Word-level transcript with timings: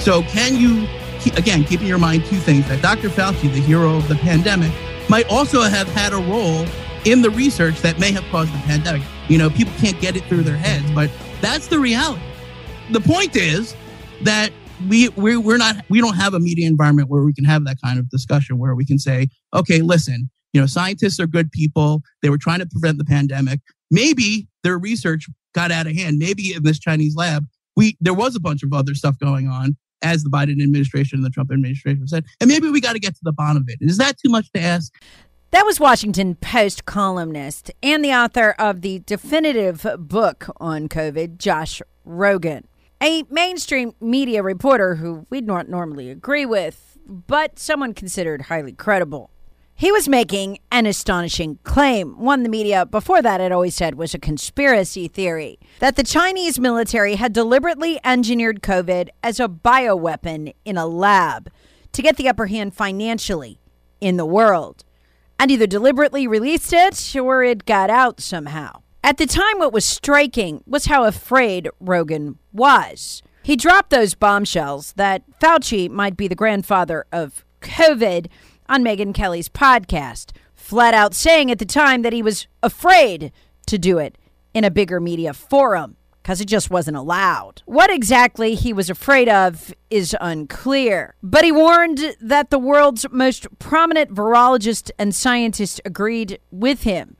So, 0.00 0.22
can 0.22 0.56
you, 0.56 0.88
again, 1.36 1.64
keep 1.64 1.82
in 1.82 1.86
your 1.86 1.98
mind 1.98 2.24
two 2.24 2.38
things 2.38 2.66
that 2.68 2.80
Dr. 2.80 3.10
Fauci, 3.10 3.52
the 3.52 3.60
hero 3.60 3.96
of 3.96 4.08
the 4.08 4.14
pandemic, 4.16 4.72
might 5.10 5.28
also 5.28 5.60
have 5.60 5.88
had 5.88 6.14
a 6.14 6.16
role 6.16 6.66
in 7.04 7.20
the 7.20 7.28
research 7.28 7.80
that 7.82 7.98
may 7.98 8.10
have 8.12 8.24
caused 8.30 8.52
the 8.52 8.58
pandemic. 8.60 9.02
You 9.28 9.36
know, 9.36 9.50
people 9.50 9.74
can't 9.78 10.00
get 10.00 10.16
it 10.16 10.24
through 10.24 10.42
their 10.42 10.56
heads, 10.56 10.90
but 10.92 11.10
that's 11.42 11.66
the 11.66 11.78
reality. 11.78 12.22
The 12.90 13.00
point 13.00 13.36
is 13.36 13.76
that 14.22 14.52
we 14.88 15.10
we 15.10 15.36
we're 15.36 15.58
not 15.58 15.84
we 15.90 16.00
don't 16.00 16.16
have 16.16 16.32
a 16.32 16.40
media 16.40 16.66
environment 16.66 17.10
where 17.10 17.22
we 17.22 17.34
can 17.34 17.44
have 17.44 17.64
that 17.66 17.76
kind 17.84 17.98
of 17.98 18.08
discussion 18.08 18.58
where 18.58 18.74
we 18.74 18.86
can 18.86 18.98
say, 18.98 19.28
okay, 19.54 19.82
listen, 19.82 20.30
you 20.54 20.60
know, 20.60 20.66
scientists 20.66 21.20
are 21.20 21.26
good 21.26 21.52
people. 21.52 22.02
They 22.22 22.30
were 22.30 22.38
trying 22.38 22.60
to 22.60 22.66
prevent 22.66 22.96
the 22.96 23.04
pandemic. 23.04 23.60
Maybe 23.90 24.48
their 24.62 24.78
research 24.78 25.26
got 25.54 25.70
out 25.70 25.86
of 25.86 25.94
hand. 25.94 26.18
Maybe 26.18 26.54
in 26.54 26.62
this 26.62 26.78
Chinese 26.78 27.14
lab, 27.16 27.46
we 27.76 27.98
there 28.00 28.14
was 28.14 28.34
a 28.34 28.40
bunch 28.40 28.62
of 28.62 28.72
other 28.72 28.94
stuff 28.94 29.18
going 29.18 29.46
on 29.46 29.76
as 30.02 30.22
the 30.22 30.30
Biden 30.30 30.62
administration 30.62 31.18
and 31.18 31.24
the 31.24 31.30
Trump 31.30 31.50
administration 31.52 32.06
said. 32.08 32.24
And 32.40 32.48
maybe 32.48 32.68
we 32.70 32.80
got 32.80 32.92
to 32.94 32.98
get 32.98 33.14
to 33.14 33.20
the 33.22 33.32
bottom 33.32 33.58
of 33.62 33.68
it. 33.68 33.78
Is 33.80 33.98
that 33.98 34.18
too 34.18 34.30
much 34.30 34.50
to 34.52 34.60
ask? 34.60 34.92
That 35.50 35.66
was 35.66 35.80
Washington 35.80 36.36
Post 36.36 36.84
columnist 36.84 37.72
and 37.82 38.04
the 38.04 38.12
author 38.12 38.54
of 38.58 38.82
the 38.82 39.00
definitive 39.00 39.84
book 39.98 40.48
on 40.58 40.88
COVID, 40.88 41.38
Josh 41.38 41.82
Rogin. 42.06 42.64
a 43.02 43.24
mainstream 43.30 43.92
media 44.00 44.42
reporter 44.42 44.96
who 44.96 45.26
we'd 45.30 45.46
not 45.46 45.68
normally 45.68 46.10
agree 46.10 46.46
with, 46.46 46.98
but 47.06 47.58
someone 47.58 47.94
considered 47.94 48.42
highly 48.42 48.72
credible. 48.72 49.30
He 49.80 49.90
was 49.90 50.10
making 50.10 50.58
an 50.70 50.84
astonishing 50.84 51.58
claim, 51.62 52.12
one 52.18 52.42
the 52.42 52.50
media 52.50 52.84
before 52.84 53.22
that 53.22 53.40
had 53.40 53.50
always 53.50 53.74
said 53.74 53.94
was 53.94 54.12
a 54.12 54.18
conspiracy 54.18 55.08
theory 55.08 55.58
that 55.78 55.96
the 55.96 56.02
Chinese 56.02 56.60
military 56.60 57.14
had 57.14 57.32
deliberately 57.32 57.98
engineered 58.04 58.60
COVID 58.60 59.08
as 59.22 59.40
a 59.40 59.48
bioweapon 59.48 60.52
in 60.66 60.76
a 60.76 60.86
lab 60.86 61.50
to 61.92 62.02
get 62.02 62.18
the 62.18 62.28
upper 62.28 62.44
hand 62.44 62.74
financially 62.74 63.58
in 64.02 64.18
the 64.18 64.26
world, 64.26 64.84
and 65.38 65.50
either 65.50 65.66
deliberately 65.66 66.26
released 66.26 66.74
it 66.74 67.16
or 67.16 67.42
it 67.42 67.64
got 67.64 67.88
out 67.88 68.20
somehow. 68.20 68.82
At 69.02 69.16
the 69.16 69.24
time, 69.24 69.58
what 69.58 69.72
was 69.72 69.86
striking 69.86 70.62
was 70.66 70.84
how 70.84 71.04
afraid 71.04 71.70
Rogin 71.82 72.36
was. 72.52 73.22
He 73.42 73.56
dropped 73.56 73.88
those 73.88 74.14
bombshells 74.14 74.92
that 74.98 75.22
Fauci 75.40 75.88
might 75.88 76.18
be 76.18 76.28
the 76.28 76.34
grandfather 76.34 77.06
of 77.10 77.46
COVID 77.62 78.26
on 78.70 78.84
Megyn 78.84 79.12
Kelly's 79.12 79.48
podcast, 79.48 80.30
flat 80.54 80.94
out 80.94 81.12
saying 81.12 81.50
at 81.50 81.58
the 81.58 81.66
time 81.66 82.02
that 82.02 82.12
he 82.12 82.22
was 82.22 82.46
afraid 82.62 83.32
to 83.66 83.76
do 83.76 83.98
it 83.98 84.16
in 84.54 84.62
a 84.62 84.70
bigger 84.70 85.00
media 85.00 85.34
forum 85.34 85.96
because 86.22 86.40
it 86.40 86.46
just 86.46 86.70
wasn't 86.70 86.96
allowed. 86.96 87.62
What 87.66 87.90
exactly 87.90 88.54
he 88.54 88.72
was 88.72 88.88
afraid 88.88 89.28
of 89.28 89.74
is 89.90 90.16
unclear, 90.20 91.16
but 91.20 91.44
he 91.44 91.50
warned 91.50 92.14
that 92.20 92.50
the 92.50 92.58
world's 92.58 93.06
most 93.10 93.46
prominent 93.58 94.14
virologist 94.14 94.92
and 94.98 95.14
scientist 95.14 95.80
agreed 95.84 96.38
with 96.52 96.84
him. 96.84 97.16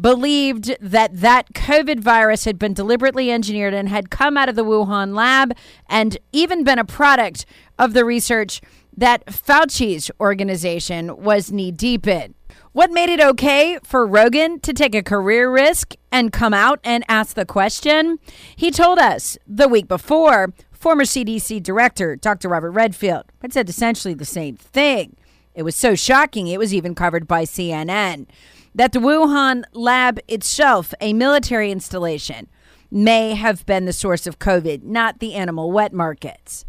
Believed 0.00 0.76
that 0.80 1.20
that 1.20 1.52
COVID 1.52 2.00
virus 2.00 2.44
had 2.44 2.58
been 2.58 2.74
deliberately 2.74 3.30
engineered 3.30 3.74
and 3.74 3.88
had 3.88 4.10
come 4.10 4.36
out 4.36 4.48
of 4.48 4.54
the 4.54 4.64
Wuhan 4.64 5.14
lab 5.14 5.52
and 5.88 6.16
even 6.32 6.64
been 6.64 6.78
a 6.78 6.84
product 6.84 7.44
of 7.78 7.92
the 7.92 8.04
research 8.04 8.60
that 8.96 9.26
Fauci's 9.26 10.10
organization 10.20 11.16
was 11.16 11.50
knee 11.50 11.70
deep 11.70 12.06
in. 12.06 12.34
What 12.72 12.90
made 12.90 13.10
it 13.10 13.20
okay 13.20 13.78
for 13.82 14.08
Rogin 14.08 14.60
to 14.62 14.72
take 14.72 14.94
a 14.94 15.02
career 15.02 15.50
risk 15.50 15.94
and 16.10 16.32
come 16.32 16.54
out 16.54 16.80
and 16.82 17.04
ask 17.08 17.34
the 17.34 17.44
question? 17.44 18.18
He 18.56 18.70
told 18.70 18.98
us 18.98 19.36
the 19.46 19.68
week 19.68 19.88
before, 19.88 20.52
former 20.72 21.04
CDC 21.04 21.62
director 21.62 22.16
Dr. 22.16 22.48
Robert 22.48 22.70
Redfield 22.70 23.24
had 23.42 23.52
said 23.52 23.68
essentially 23.68 24.14
the 24.14 24.24
same 24.24 24.56
thing. 24.56 25.16
It 25.54 25.64
was 25.64 25.76
so 25.76 25.94
shocking, 25.94 26.48
it 26.48 26.58
was 26.58 26.72
even 26.72 26.94
covered 26.94 27.28
by 27.28 27.44
CNN. 27.44 28.26
That 28.74 28.92
the 28.92 29.00
Wuhan 29.00 29.64
lab 29.74 30.18
itself, 30.26 30.94
a 30.98 31.12
military 31.12 31.70
installation, 31.70 32.48
may 32.90 33.34
have 33.34 33.66
been 33.66 33.84
the 33.84 33.92
source 33.92 34.26
of 34.26 34.38
COVID, 34.38 34.82
not 34.82 35.18
the 35.18 35.34
animal 35.34 35.70
wet 35.70 35.92
markets. 35.92 36.64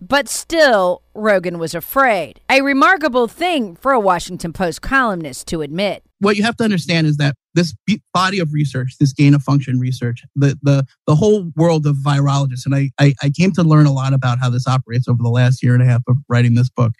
But 0.00 0.28
still, 0.28 1.02
Rogin 1.14 1.58
was 1.58 1.74
afraid. 1.74 2.40
A 2.50 2.60
remarkable 2.60 3.28
thing 3.28 3.76
for 3.76 3.92
a 3.92 4.00
Washington 4.00 4.52
Post 4.52 4.82
columnist 4.82 5.46
to 5.48 5.62
admit. 5.62 6.02
What 6.18 6.36
you 6.36 6.42
have 6.44 6.56
to 6.56 6.64
understand 6.64 7.06
is 7.06 7.16
that 7.16 7.34
this 7.54 7.74
body 8.12 8.38
of 8.38 8.52
research, 8.52 8.96
this 8.98 9.12
gain 9.12 9.34
of 9.34 9.42
function 9.42 9.78
research, 9.78 10.22
the 10.34 10.58
the 10.62 10.86
the 11.06 11.14
whole 11.14 11.50
world 11.56 11.86
of 11.86 11.96
virologists, 11.96 12.66
and 12.66 12.74
I, 12.74 12.90
I, 12.98 13.14
I 13.22 13.30
came 13.30 13.52
to 13.52 13.62
learn 13.62 13.86
a 13.86 13.92
lot 13.92 14.12
about 14.12 14.38
how 14.38 14.50
this 14.50 14.66
operates 14.66 15.08
over 15.08 15.22
the 15.22 15.30
last 15.30 15.62
year 15.62 15.74
and 15.74 15.82
a 15.82 15.86
half 15.86 16.02
of 16.08 16.16
writing 16.28 16.54
this 16.54 16.70
book. 16.70 16.92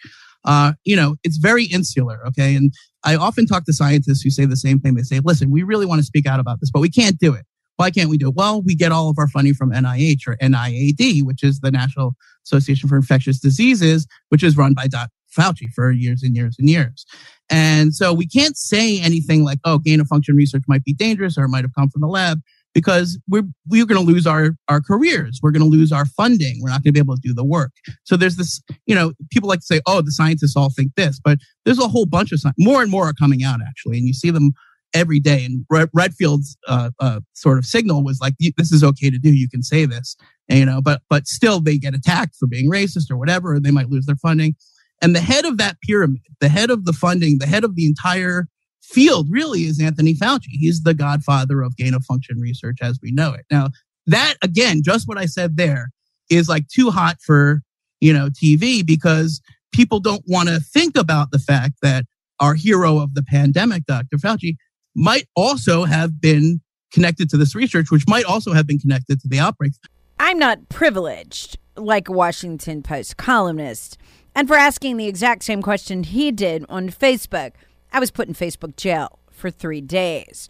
Uh, 0.45 0.73
you 0.85 0.95
know, 0.95 1.15
it's 1.23 1.37
very 1.37 1.65
insular, 1.65 2.25
okay? 2.27 2.55
And 2.55 2.71
I 3.03 3.15
often 3.15 3.45
talk 3.45 3.65
to 3.65 3.73
scientists 3.73 4.21
who 4.21 4.29
say 4.29 4.45
the 4.45 4.55
same 4.55 4.79
thing. 4.79 4.95
They 4.95 5.03
say, 5.03 5.19
listen, 5.23 5.51
we 5.51 5.63
really 5.63 5.85
want 5.85 5.99
to 5.99 6.05
speak 6.05 6.25
out 6.25 6.39
about 6.39 6.59
this, 6.59 6.71
but 6.71 6.79
we 6.79 6.89
can't 6.89 7.17
do 7.19 7.33
it. 7.33 7.45
Why 7.77 7.91
can't 7.91 8.09
we 8.09 8.17
do 8.17 8.29
it? 8.29 8.35
Well, 8.35 8.61
we 8.61 8.75
get 8.75 8.91
all 8.91 9.09
of 9.09 9.17
our 9.17 9.27
funding 9.27 9.53
from 9.53 9.71
NIH 9.71 10.27
or 10.27 10.35
NIAID, 10.37 11.23
which 11.23 11.43
is 11.43 11.59
the 11.59 11.71
National 11.71 12.15
Association 12.45 12.89
for 12.89 12.95
Infectious 12.95 13.39
Diseases, 13.39 14.07
which 14.29 14.43
is 14.43 14.57
run 14.57 14.73
by 14.73 14.87
Dr. 14.87 15.11
Fauci 15.37 15.71
for 15.73 15.91
years 15.91 16.23
and 16.23 16.35
years 16.35 16.55
and 16.59 16.69
years. 16.69 17.05
And 17.49 17.93
so 17.93 18.13
we 18.13 18.27
can't 18.27 18.57
say 18.57 18.99
anything 18.99 19.43
like, 19.43 19.59
oh, 19.63 19.77
gain 19.77 20.01
of 20.01 20.07
function 20.07 20.35
research 20.35 20.63
might 20.67 20.83
be 20.83 20.93
dangerous 20.93 21.37
or 21.37 21.45
it 21.45 21.49
might 21.49 21.63
have 21.63 21.75
come 21.75 21.89
from 21.89 22.01
the 22.01 22.07
lab 22.07 22.41
because 22.73 23.17
we're, 23.27 23.43
we're 23.67 23.85
going 23.85 24.03
to 24.03 24.05
lose 24.05 24.27
our, 24.27 24.55
our 24.67 24.81
careers. 24.81 25.39
We're 25.41 25.51
going 25.51 25.63
to 25.63 25.69
lose 25.69 25.91
our 25.91 26.05
funding. 26.05 26.59
We're 26.61 26.69
not 26.69 26.83
going 26.83 26.93
to 26.93 26.93
be 26.93 26.99
able 26.99 27.15
to 27.15 27.21
do 27.23 27.33
the 27.33 27.45
work. 27.45 27.71
So 28.03 28.17
there's 28.17 28.35
this, 28.35 28.61
you 28.85 28.93
know, 28.95 29.13
people 29.31 29.49
like 29.49 29.59
to 29.59 29.65
say, 29.65 29.81
oh, 29.87 30.01
the 30.01 30.11
scientists 30.11 30.55
all 30.55 30.69
think 30.69 30.93
this, 30.95 31.19
but 31.23 31.39
there's 31.65 31.79
a 31.79 31.87
whole 31.87 32.05
bunch 32.05 32.31
of, 32.31 32.41
more 32.57 32.81
and 32.81 32.91
more 32.91 33.05
are 33.05 33.13
coming 33.13 33.43
out 33.43 33.61
actually. 33.67 33.97
And 33.97 34.07
you 34.07 34.13
see 34.13 34.29
them 34.29 34.51
every 34.93 35.19
day. 35.19 35.45
And 35.45 35.65
Redfield's 35.93 36.57
uh, 36.67 36.91
uh, 36.99 37.19
sort 37.33 37.57
of 37.57 37.65
signal 37.65 38.03
was 38.03 38.19
like, 38.19 38.35
"This 38.57 38.71
is 38.71 38.83
okay 38.83 39.09
to 39.09 39.19
do. 39.19 39.33
You 39.33 39.49
can 39.49 39.63
say 39.63 39.85
this." 39.85 40.15
And, 40.49 40.59
you 40.59 40.65
know, 40.65 40.81
but 40.81 41.01
but 41.09 41.27
still, 41.27 41.59
they 41.59 41.77
get 41.77 41.95
attacked 41.95 42.35
for 42.35 42.47
being 42.47 42.69
racist 42.69 43.11
or 43.11 43.17
whatever, 43.17 43.59
they 43.59 43.71
might 43.71 43.89
lose 43.89 44.05
their 44.05 44.15
funding. 44.15 44.55
And 45.01 45.15
the 45.15 45.21
head 45.21 45.45
of 45.45 45.57
that 45.57 45.77
pyramid, 45.81 46.21
the 46.39 46.49
head 46.49 46.71
of 46.71 46.85
the 46.85 46.93
funding, 46.93 47.37
the 47.37 47.45
head 47.45 47.63
of 47.63 47.75
the 47.75 47.85
entire 47.85 48.47
field, 48.81 49.27
really 49.29 49.61
is 49.61 49.79
Anthony 49.79 50.15
Fauci. 50.15 50.47
He's 50.49 50.81
the 50.81 50.93
godfather 50.93 51.61
of 51.61 51.77
gain 51.77 51.93
of 51.93 52.03
function 52.05 52.39
research 52.39 52.77
as 52.81 52.99
we 53.01 53.11
know 53.11 53.33
it. 53.33 53.45
Now, 53.51 53.69
that 54.07 54.35
again, 54.41 54.81
just 54.83 55.07
what 55.07 55.17
I 55.17 55.25
said 55.25 55.57
there, 55.57 55.91
is 56.29 56.49
like 56.49 56.67
too 56.67 56.89
hot 56.89 57.17
for 57.21 57.61
you 57.99 58.13
know 58.13 58.29
TV 58.29 58.85
because 58.85 59.41
people 59.71 59.99
don't 59.99 60.23
want 60.27 60.49
to 60.49 60.59
think 60.59 60.97
about 60.97 61.31
the 61.31 61.39
fact 61.39 61.75
that 61.81 62.05
our 62.39 62.53
hero 62.53 62.99
of 62.99 63.15
the 63.15 63.23
pandemic, 63.23 63.85
Dr. 63.85 64.17
Fauci, 64.17 64.55
might 64.97 65.27
also 65.35 65.85
have 65.85 66.19
been 66.19 66.59
connected 66.91 67.29
to 67.29 67.37
this 67.37 67.55
research, 67.55 67.91
which 67.91 68.05
might 68.07 68.25
also 68.25 68.51
have 68.53 68.67
been 68.67 68.79
connected 68.79 69.21
to 69.21 69.27
the 69.27 69.39
outbreak. 69.39 69.71
I'm 70.19 70.39
not 70.39 70.67
privileged, 70.67 71.57
like 71.75 72.09
a 72.09 72.11
Washington 72.11 72.81
Post 72.81 73.15
columnist 73.17 73.97
and 74.37 74.47
for 74.47 74.55
asking 74.55 74.97
the 74.97 75.07
exact 75.07 75.43
same 75.43 75.63
question 75.63 76.03
he 76.03 76.31
did 76.31 76.63
on 76.69 76.89
Facebook. 76.89 77.53
I 77.91 77.99
was 77.99 78.11
put 78.11 78.27
in 78.27 78.35
Facebook 78.35 78.75
jail 78.75 79.17
for 79.31 79.49
three 79.49 79.81
days. 79.81 80.47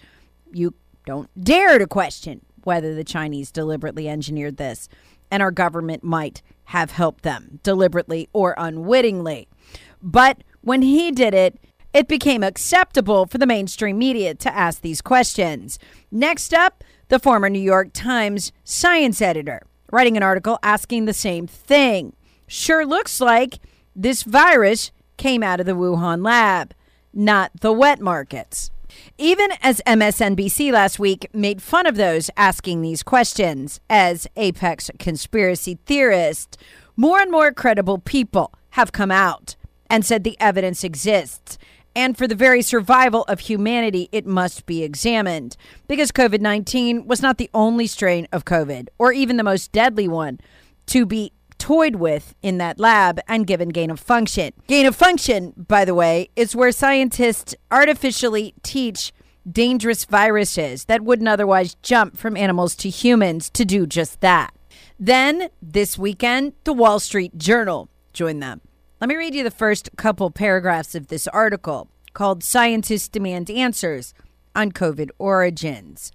You 0.51 0.73
don't 1.05 1.29
dare 1.41 1.79
to 1.79 1.87
question 1.87 2.45
whether 2.65 2.93
the 2.93 3.05
Chinese 3.05 3.49
deliberately 3.49 4.09
engineered 4.09 4.57
this, 4.57 4.89
and 5.31 5.41
our 5.41 5.51
government 5.51 6.03
might 6.03 6.41
have 6.65 6.91
helped 6.91 7.23
them, 7.23 7.61
deliberately 7.63 8.27
or 8.33 8.55
unwittingly. 8.57 9.47
But 10.01 10.43
when 10.59 10.81
he 10.81 11.09
did 11.13 11.33
it, 11.33 11.57
it 11.97 12.07
became 12.07 12.43
acceptable 12.43 13.25
for 13.25 13.39
the 13.39 13.47
mainstream 13.47 13.97
media 13.97 14.35
to 14.35 14.55
ask 14.55 14.81
these 14.81 15.01
questions. 15.01 15.79
Next 16.11 16.53
up, 16.53 16.83
the 17.07 17.17
former 17.17 17.49
New 17.49 17.57
York 17.57 17.89
Times 17.91 18.51
science 18.63 19.19
editor, 19.19 19.63
writing 19.91 20.15
an 20.15 20.21
article 20.21 20.59
asking 20.61 21.05
the 21.05 21.13
same 21.13 21.47
thing. 21.47 22.15
Sure 22.45 22.85
looks 22.85 23.19
like 23.19 23.57
this 23.95 24.21
virus 24.21 24.91
came 25.17 25.41
out 25.41 25.59
of 25.59 25.65
the 25.65 25.71
Wuhan 25.71 26.23
lab, 26.23 26.75
not 27.15 27.49
the 27.61 27.73
wet 27.73 27.99
markets. 27.99 28.69
Even 29.17 29.49
as 29.63 29.81
MSNBC 29.87 30.71
last 30.71 30.99
week 30.99 31.27
made 31.33 31.63
fun 31.63 31.87
of 31.87 31.95
those 31.95 32.29
asking 32.37 32.83
these 32.83 33.01
questions 33.01 33.79
as 33.89 34.27
apex 34.35 34.91
conspiracy 34.99 35.79
theorists, 35.87 36.59
more 36.95 37.21
and 37.21 37.31
more 37.31 37.51
credible 37.51 37.97
people 37.97 38.53
have 38.71 38.91
come 38.91 39.09
out 39.09 39.55
and 39.89 40.05
said 40.05 40.23
the 40.23 40.39
evidence 40.39 40.83
exists. 40.83 41.57
And 41.97 42.15
for 42.15 42.27
the 42.27 42.35
very 42.35 42.61
survival 42.61 43.23
of 43.23 43.39
humanity, 43.39 44.07
it 44.11 44.27
must 44.27 44.67
be 44.67 44.83
examined 44.83 45.57
because 45.87 46.11
COVID 46.11 46.41
19 46.41 47.07
was 47.07 47.23
not 47.23 47.39
the 47.39 47.49
only 47.55 47.87
strain 47.87 48.27
of 48.31 48.45
COVID 48.45 48.89
or 48.99 49.11
even 49.13 49.37
the 49.37 49.43
most 49.43 49.71
deadly 49.71 50.07
one 50.07 50.39
to 50.85 51.07
be 51.07 51.33
toyed 51.57 51.95
with 51.95 52.35
in 52.43 52.59
that 52.59 52.79
lab 52.79 53.19
and 53.27 53.47
given 53.47 53.69
gain 53.69 53.89
of 53.89 53.99
function. 53.99 54.53
Gain 54.67 54.85
of 54.85 54.95
function, 54.95 55.55
by 55.57 55.85
the 55.85 55.95
way, 55.95 56.29
is 56.35 56.55
where 56.55 56.71
scientists 56.71 57.55
artificially 57.71 58.53
teach 58.61 59.11
dangerous 59.51 60.05
viruses 60.05 60.85
that 60.85 61.01
wouldn't 61.01 61.27
otherwise 61.27 61.73
jump 61.81 62.15
from 62.15 62.37
animals 62.37 62.75
to 62.75 62.89
humans 62.89 63.49
to 63.49 63.65
do 63.65 63.87
just 63.87 64.21
that. 64.21 64.53
Then, 64.99 65.49
this 65.63 65.97
weekend, 65.97 66.53
the 66.63 66.73
Wall 66.73 66.99
Street 66.99 67.39
Journal 67.39 67.89
joined 68.13 68.43
them. 68.43 68.61
Let 68.99 69.09
me 69.09 69.15
read 69.15 69.35
you 69.35 69.43
the 69.43 69.51
first 69.51 69.91
couple 69.95 70.31
paragraphs 70.31 70.95
of 70.95 71.05
this 71.05 71.27
article 71.27 71.87
called 72.13 72.43
Scientists 72.43 73.07
Demand 73.07 73.47
Answers 73.47 74.15
on 74.55 74.71
COVID 74.71 75.11
Origins. 75.19 76.11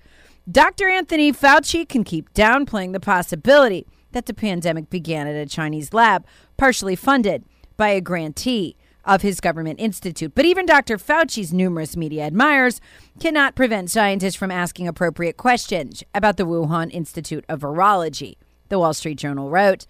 Dr. 0.51 0.89
Anthony 0.89 1.33
Fauci 1.33 1.89
can 1.89 2.03
keep 2.03 2.35
downplaying 2.35 2.93
the 2.93 2.99
possibility 2.99 3.87
that 4.11 4.27
the 4.27 4.35
pandemic 4.35 4.91
began 4.91 5.29
at 5.29 5.37
a 5.37 5.47
Chinese 5.47 5.95
lab, 5.95 6.27
partially 6.57 6.97
funded 6.97 7.45
by 7.77 7.91
a 7.91 8.01
grantee 8.01 8.75
of 9.05 9.23
his 9.23 9.39
government 9.39 9.79
institute. 9.79 10.35
But 10.35 10.45
even 10.45 10.67
Dr. 10.67 10.99
Fauci's 10.99 11.53
numerous 11.53 11.97
media 11.97 12.27
admirers 12.27 12.81
cannot 13.21 13.55
prevent 13.55 13.93
scientists 13.93 14.35
from 14.35 14.51
asking 14.51 14.89
appropriate 14.89 15.37
questions 15.37 16.03
about 16.17 16.37
the 16.37 16.47
Wuhan 16.47 16.91
Institute 16.91 17.45
of 17.49 17.61
Virology, 17.61 18.39
the 18.71 18.81
Wall 18.81 18.93
Street 18.93 19.19
Journal 19.19 19.51
wrote. 19.51 19.87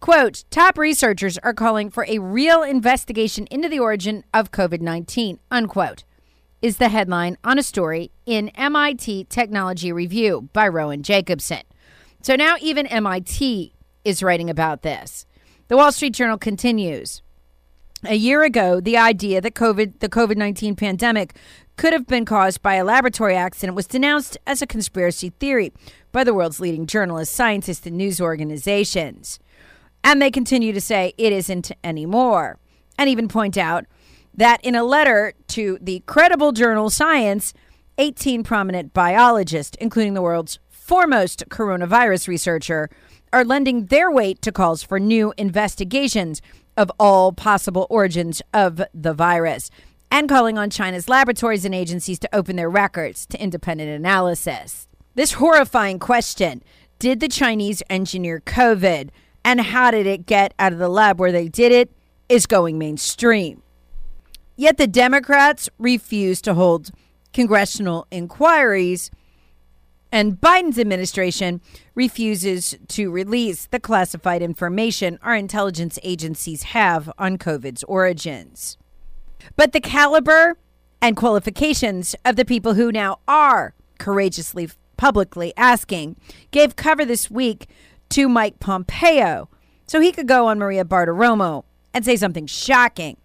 Quote, 0.00 0.44
top 0.50 0.78
researchers 0.78 1.38
are 1.38 1.52
calling 1.52 1.90
for 1.90 2.06
a 2.08 2.18
real 2.18 2.62
investigation 2.62 3.46
into 3.50 3.68
the 3.68 3.80
origin 3.80 4.24
of 4.32 4.52
COVID 4.52 4.80
19, 4.80 5.40
unquote, 5.50 6.04
is 6.62 6.76
the 6.76 6.88
headline 6.88 7.36
on 7.42 7.58
a 7.58 7.62
story 7.62 8.12
in 8.24 8.48
MIT 8.50 9.24
Technology 9.24 9.92
Review 9.92 10.48
by 10.52 10.68
Rowan 10.68 11.02
Jacobsen. 11.02 11.62
So 12.22 12.36
now 12.36 12.56
even 12.60 12.86
MIT 12.86 13.74
is 14.04 14.22
writing 14.22 14.48
about 14.48 14.82
this. 14.82 15.26
The 15.66 15.76
Wall 15.76 15.92
Street 15.92 16.14
Journal 16.14 16.38
continues. 16.38 17.22
A 18.04 18.14
year 18.14 18.44
ago, 18.44 18.80
the 18.80 18.96
idea 18.96 19.40
that 19.40 19.54
COVID, 19.54 19.98
the 19.98 20.08
COVID 20.08 20.36
19 20.36 20.76
pandemic 20.76 21.34
could 21.76 21.92
have 21.92 22.06
been 22.06 22.24
caused 22.24 22.62
by 22.62 22.74
a 22.74 22.84
laboratory 22.84 23.34
accident 23.34 23.74
was 23.74 23.88
denounced 23.88 24.38
as 24.46 24.62
a 24.62 24.66
conspiracy 24.66 25.30
theory 25.40 25.72
by 26.12 26.22
the 26.22 26.34
world's 26.34 26.60
leading 26.60 26.86
journalists, 26.86 27.34
scientists, 27.34 27.86
and 27.86 27.96
news 27.96 28.20
organizations. 28.20 29.40
And 30.04 30.22
they 30.22 30.30
continue 30.30 30.72
to 30.72 30.80
say 30.80 31.12
it 31.18 31.32
isn't 31.32 31.72
anymore, 31.84 32.58
and 32.98 33.08
even 33.10 33.28
point 33.28 33.58
out 33.58 33.84
that 34.34 34.64
in 34.64 34.74
a 34.74 34.84
letter 34.84 35.34
to 35.48 35.78
the 35.80 36.02
credible 36.06 36.52
journal 36.52 36.90
Science, 36.90 37.52
18 37.98 38.44
prominent 38.44 38.94
biologists, 38.94 39.76
including 39.80 40.14
the 40.14 40.22
world's 40.22 40.58
foremost 40.68 41.44
coronavirus 41.48 42.28
researcher, 42.28 42.88
are 43.32 43.44
lending 43.44 43.86
their 43.86 44.10
weight 44.10 44.40
to 44.42 44.52
calls 44.52 44.82
for 44.82 44.98
new 44.98 45.34
investigations 45.36 46.40
of 46.76 46.90
all 46.98 47.32
possible 47.32 47.86
origins 47.90 48.40
of 48.54 48.80
the 48.94 49.12
virus 49.12 49.70
and 50.10 50.28
calling 50.28 50.56
on 50.56 50.70
China's 50.70 51.08
laboratories 51.08 51.64
and 51.64 51.74
agencies 51.74 52.18
to 52.18 52.34
open 52.34 52.56
their 52.56 52.70
records 52.70 53.26
to 53.26 53.42
independent 53.42 53.90
analysis. 53.90 54.88
This 55.14 55.32
horrifying 55.32 55.98
question 55.98 56.62
did 56.98 57.20
the 57.20 57.28
Chinese 57.28 57.82
engineer 57.90 58.40
COVID 58.40 59.10
and 59.48 59.62
how 59.62 59.90
did 59.90 60.06
it 60.06 60.26
get 60.26 60.52
out 60.58 60.74
of 60.74 60.78
the 60.78 60.90
lab 60.90 61.18
where 61.18 61.32
they 61.32 61.48
did 61.48 61.72
it 61.72 61.90
is 62.28 62.44
going 62.44 62.76
mainstream. 62.76 63.62
Yet 64.56 64.76
the 64.76 64.86
Democrats 64.86 65.70
refuse 65.78 66.42
to 66.42 66.52
hold 66.52 66.90
congressional 67.32 68.06
inquiries 68.10 69.10
and 70.12 70.38
Biden's 70.38 70.78
administration 70.78 71.62
refuses 71.94 72.76
to 72.88 73.10
release 73.10 73.64
the 73.64 73.80
classified 73.80 74.42
information 74.42 75.18
our 75.22 75.34
intelligence 75.34 75.98
agencies 76.02 76.64
have 76.64 77.10
on 77.16 77.38
COVID's 77.38 77.84
origins. 77.84 78.76
But 79.56 79.72
the 79.72 79.80
caliber 79.80 80.58
and 81.00 81.16
qualifications 81.16 82.14
of 82.26 82.36
the 82.36 82.44
people 82.44 82.74
who 82.74 82.92
now 82.92 83.20
are 83.26 83.72
courageously 83.98 84.68
publicly 84.98 85.54
asking 85.56 86.16
gave 86.50 86.76
cover 86.76 87.06
this 87.06 87.30
week 87.30 87.66
to 88.10 88.28
Mike 88.28 88.60
Pompeo 88.60 89.48
so 89.86 90.00
he 90.00 90.12
could 90.12 90.28
go 90.28 90.46
on 90.46 90.58
Maria 90.58 90.84
Bartiromo 90.84 91.64
and 91.94 92.04
say 92.04 92.16
something 92.16 92.46
shocking 92.46 93.16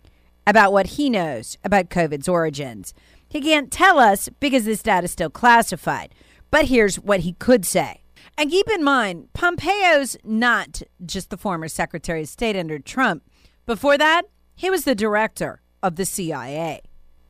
about 0.48 0.74
what 0.74 0.88
he 0.88 1.10
knows 1.10 1.58
about 1.64 1.90
COVID's 1.90 2.28
origins. 2.28 2.94
He 3.28 3.42
can't 3.42 3.72
tell 3.72 4.00
us 4.00 4.30
because 4.40 4.66
this 4.66 4.84
data 4.84 5.06
is 5.06 5.12
still 5.12 5.30
classified. 5.30 6.14
But 6.52 6.66
here's 6.66 7.00
what 7.00 7.22
he 7.22 7.34
could 7.34 7.66
say. 7.66 8.02
And 8.38 8.50
keep 8.50 8.70
in 8.70 8.84
mind, 8.84 9.32
Pompeo's 9.34 10.18
not 10.24 10.82
just 11.06 11.30
the 11.30 11.38
former 11.38 11.68
Secretary 11.68 12.22
of 12.22 12.28
State 12.28 12.56
under 12.56 12.80
Trump. 12.80 13.24
Before 13.66 13.98
that, 13.98 14.24
he 14.56 14.70
was 14.70 14.84
the 14.84 14.96
director 14.96 15.62
of 15.82 15.96
the 15.96 16.06
CIA. 16.06 16.82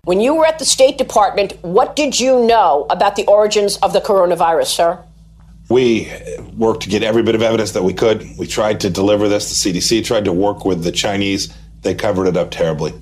When 0.05 0.19
you 0.19 0.35
were 0.35 0.45
at 0.45 0.59
the 0.59 0.65
State 0.65 0.97
Department, 0.97 1.53
what 1.61 1.95
did 1.95 2.19
you 2.19 2.45
know 2.45 2.85
about 2.89 3.15
the 3.15 3.25
origins 3.25 3.77
of 3.77 3.93
the 3.93 4.01
coronavirus, 4.01 4.67
sir? 4.67 5.03
We 5.73 6.07
worked 6.55 6.83
to 6.83 6.89
get 6.89 7.01
every 7.01 7.23
bit 7.23 7.33
of 7.33 7.41
evidence 7.41 7.71
that 7.71 7.81
we 7.81 7.95
could. 7.95 8.37
We 8.37 8.45
tried 8.45 8.79
to 8.81 8.91
deliver 8.91 9.27
this. 9.27 9.49
The 9.49 9.73
CDC 9.73 10.05
tried 10.05 10.25
to 10.25 10.31
work 10.31 10.65
with 10.65 10.83
the 10.83 10.91
Chinese. 10.91 11.51
They 11.81 11.95
covered 11.95 12.27
it 12.27 12.37
up 12.37 12.51
terribly. 12.51 12.93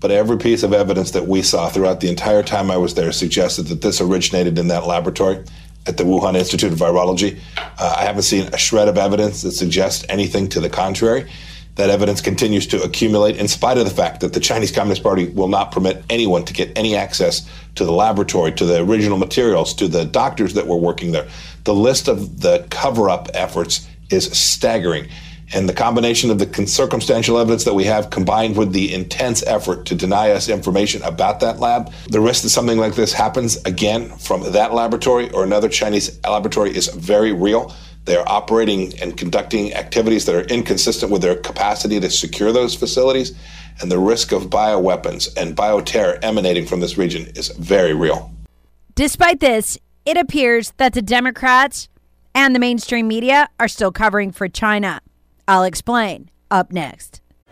But 0.00 0.10
every 0.10 0.36
piece 0.36 0.64
of 0.64 0.72
evidence 0.72 1.12
that 1.12 1.28
we 1.28 1.40
saw 1.42 1.68
throughout 1.68 2.00
the 2.00 2.08
entire 2.08 2.42
time 2.42 2.68
I 2.68 2.78
was 2.78 2.94
there 2.94 3.12
suggested 3.12 3.68
that 3.68 3.80
this 3.80 4.00
originated 4.00 4.58
in 4.58 4.66
that 4.66 4.88
laboratory 4.88 5.44
at 5.86 5.98
the 5.98 6.02
Wuhan 6.02 6.34
Institute 6.34 6.72
of 6.72 6.80
Virology. 6.80 7.38
Uh, 7.78 7.94
I 7.96 8.02
haven't 8.02 8.22
seen 8.22 8.52
a 8.52 8.58
shred 8.58 8.88
of 8.88 8.98
evidence 8.98 9.42
that 9.42 9.52
suggests 9.52 10.04
anything 10.08 10.48
to 10.48 10.58
the 10.58 10.68
contrary. 10.68 11.30
That 11.76 11.90
evidence 11.90 12.22
continues 12.22 12.66
to 12.68 12.82
accumulate 12.82 13.36
in 13.36 13.48
spite 13.48 13.76
of 13.78 13.84
the 13.84 13.94
fact 13.94 14.20
that 14.20 14.32
the 14.32 14.40
Chinese 14.40 14.72
Communist 14.72 15.02
Party 15.02 15.28
will 15.28 15.48
not 15.48 15.72
permit 15.72 16.02
anyone 16.08 16.44
to 16.46 16.54
get 16.54 16.76
any 16.76 16.96
access 16.96 17.48
to 17.74 17.84
the 17.84 17.92
laboratory, 17.92 18.52
to 18.52 18.64
the 18.64 18.82
original 18.82 19.18
materials, 19.18 19.74
to 19.74 19.86
the 19.86 20.04
doctors 20.06 20.54
that 20.54 20.66
were 20.66 20.76
working 20.76 21.12
there. 21.12 21.28
The 21.64 21.74
list 21.74 22.08
of 22.08 22.40
the 22.40 22.66
cover 22.70 23.10
up 23.10 23.28
efforts 23.34 23.86
is 24.10 24.24
staggering. 24.32 25.08
And 25.54 25.68
the 25.68 25.74
combination 25.74 26.30
of 26.30 26.38
the 26.38 26.66
circumstantial 26.66 27.38
evidence 27.38 27.64
that 27.64 27.74
we 27.74 27.84
have 27.84 28.10
combined 28.10 28.56
with 28.56 28.72
the 28.72 28.92
intense 28.92 29.44
effort 29.46 29.86
to 29.86 29.94
deny 29.94 30.30
us 30.30 30.48
information 30.48 31.02
about 31.02 31.40
that 31.40 31.60
lab, 31.60 31.92
the 32.08 32.20
risk 32.20 32.42
that 32.42 32.48
something 32.48 32.78
like 32.78 32.94
this 32.94 33.12
happens 33.12 33.62
again 33.64 34.08
from 34.16 34.50
that 34.52 34.74
laboratory 34.74 35.30
or 35.30 35.44
another 35.44 35.68
Chinese 35.68 36.18
laboratory 36.24 36.74
is 36.74 36.88
very 36.88 37.32
real. 37.32 37.72
They 38.06 38.16
are 38.16 38.26
operating 38.28 38.98
and 39.00 39.16
conducting 39.16 39.74
activities 39.74 40.24
that 40.24 40.34
are 40.34 40.44
inconsistent 40.44 41.12
with 41.12 41.22
their 41.22 41.36
capacity 41.36 42.00
to 42.00 42.08
secure 42.08 42.52
those 42.52 42.74
facilities. 42.74 43.36
And 43.80 43.92
the 43.92 43.98
risk 43.98 44.32
of 44.32 44.44
bioweapons 44.44 45.36
and 45.36 45.56
bioterror 45.56 46.18
emanating 46.22 46.66
from 46.66 46.80
this 46.80 46.96
region 46.96 47.26
is 47.34 47.48
very 47.48 47.94
real. 47.94 48.32
Despite 48.94 49.40
this, 49.40 49.76
it 50.06 50.16
appears 50.16 50.72
that 50.78 50.94
the 50.94 51.02
Democrats 51.02 51.88
and 52.34 52.54
the 52.54 52.60
mainstream 52.60 53.08
media 53.08 53.48
are 53.58 53.68
still 53.68 53.92
covering 53.92 54.30
for 54.30 54.48
China. 54.48 55.00
I'll 55.48 55.64
explain 55.64 56.30
up 56.50 56.72
next. 56.72 57.20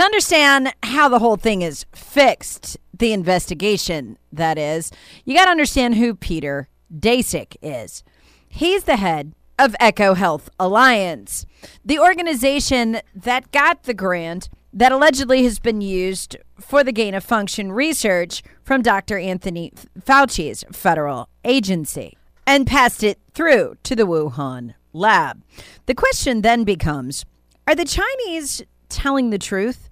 To 0.00 0.06
understand 0.06 0.72
how 0.82 1.10
the 1.10 1.18
whole 1.18 1.36
thing 1.36 1.60
is 1.60 1.84
fixed, 1.94 2.78
the 2.96 3.12
investigation, 3.12 4.16
that 4.32 4.56
is, 4.56 4.90
you 5.26 5.36
got 5.36 5.44
to 5.44 5.50
understand 5.50 5.96
who 5.96 6.14
Peter 6.14 6.70
Daszak 6.90 7.54
is. 7.60 8.02
He's 8.48 8.84
the 8.84 8.96
head 8.96 9.34
of 9.58 9.76
EcoHealth 9.78 10.48
Alliance, 10.58 11.44
the 11.84 11.98
organization 11.98 13.02
that 13.14 13.52
got 13.52 13.82
the 13.82 13.92
grant 13.92 14.48
that 14.72 14.90
allegedly 14.90 15.44
has 15.44 15.58
been 15.58 15.82
used 15.82 16.34
for 16.58 16.82
the 16.82 16.92
gain 16.92 17.14
of 17.14 17.22
function 17.22 17.70
research 17.70 18.42
from 18.62 18.80
Dr. 18.80 19.18
Anthony 19.18 19.70
Fauci's 20.00 20.64
federal 20.72 21.28
agency 21.44 22.16
and 22.46 22.66
passed 22.66 23.02
it 23.02 23.18
through 23.34 23.76
to 23.82 23.94
the 23.94 24.06
Wuhan 24.06 24.72
lab. 24.94 25.42
The 25.84 25.94
question 25.94 26.40
then 26.40 26.64
becomes 26.64 27.26
are 27.66 27.74
the 27.74 27.84
Chinese 27.84 28.62
telling 28.88 29.28
the 29.28 29.38
truth 29.38 29.89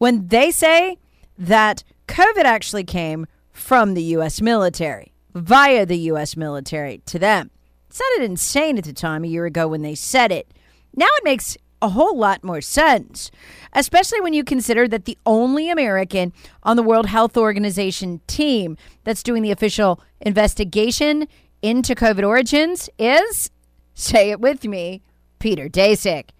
when 0.00 0.28
they 0.28 0.50
say 0.50 0.96
that 1.38 1.84
COVID 2.08 2.44
actually 2.44 2.84
came 2.84 3.26
from 3.52 3.92
the 3.92 4.02
U.S. 4.14 4.40
military, 4.40 5.12
via 5.34 5.84
the 5.84 5.98
U.S. 5.98 6.36
military 6.36 7.02
to 7.04 7.18
them. 7.18 7.50
It 7.88 7.94
sounded 7.94 8.24
insane 8.24 8.78
at 8.78 8.84
the 8.84 8.94
time 8.94 9.24
a 9.24 9.28
year 9.28 9.44
ago 9.44 9.68
when 9.68 9.82
they 9.82 9.94
said 9.94 10.32
it. 10.32 10.52
Now 10.96 11.06
it 11.18 11.24
makes 11.24 11.56
a 11.82 11.90
whole 11.90 12.16
lot 12.16 12.42
more 12.42 12.62
sense, 12.62 13.30
especially 13.74 14.20
when 14.22 14.32
you 14.32 14.42
consider 14.42 14.88
that 14.88 15.04
the 15.04 15.18
only 15.26 15.70
American 15.70 16.32
on 16.62 16.76
the 16.76 16.82
World 16.82 17.06
Health 17.06 17.36
Organization 17.36 18.22
team 18.26 18.78
that's 19.04 19.22
doing 19.22 19.42
the 19.42 19.50
official 19.50 20.00
investigation 20.20 21.28
into 21.60 21.94
COVID 21.94 22.26
origins 22.26 22.88
is, 22.98 23.50
say 23.94 24.30
it 24.30 24.40
with 24.40 24.64
me, 24.64 25.02
Peter 25.38 25.68
Daszak 25.68 26.30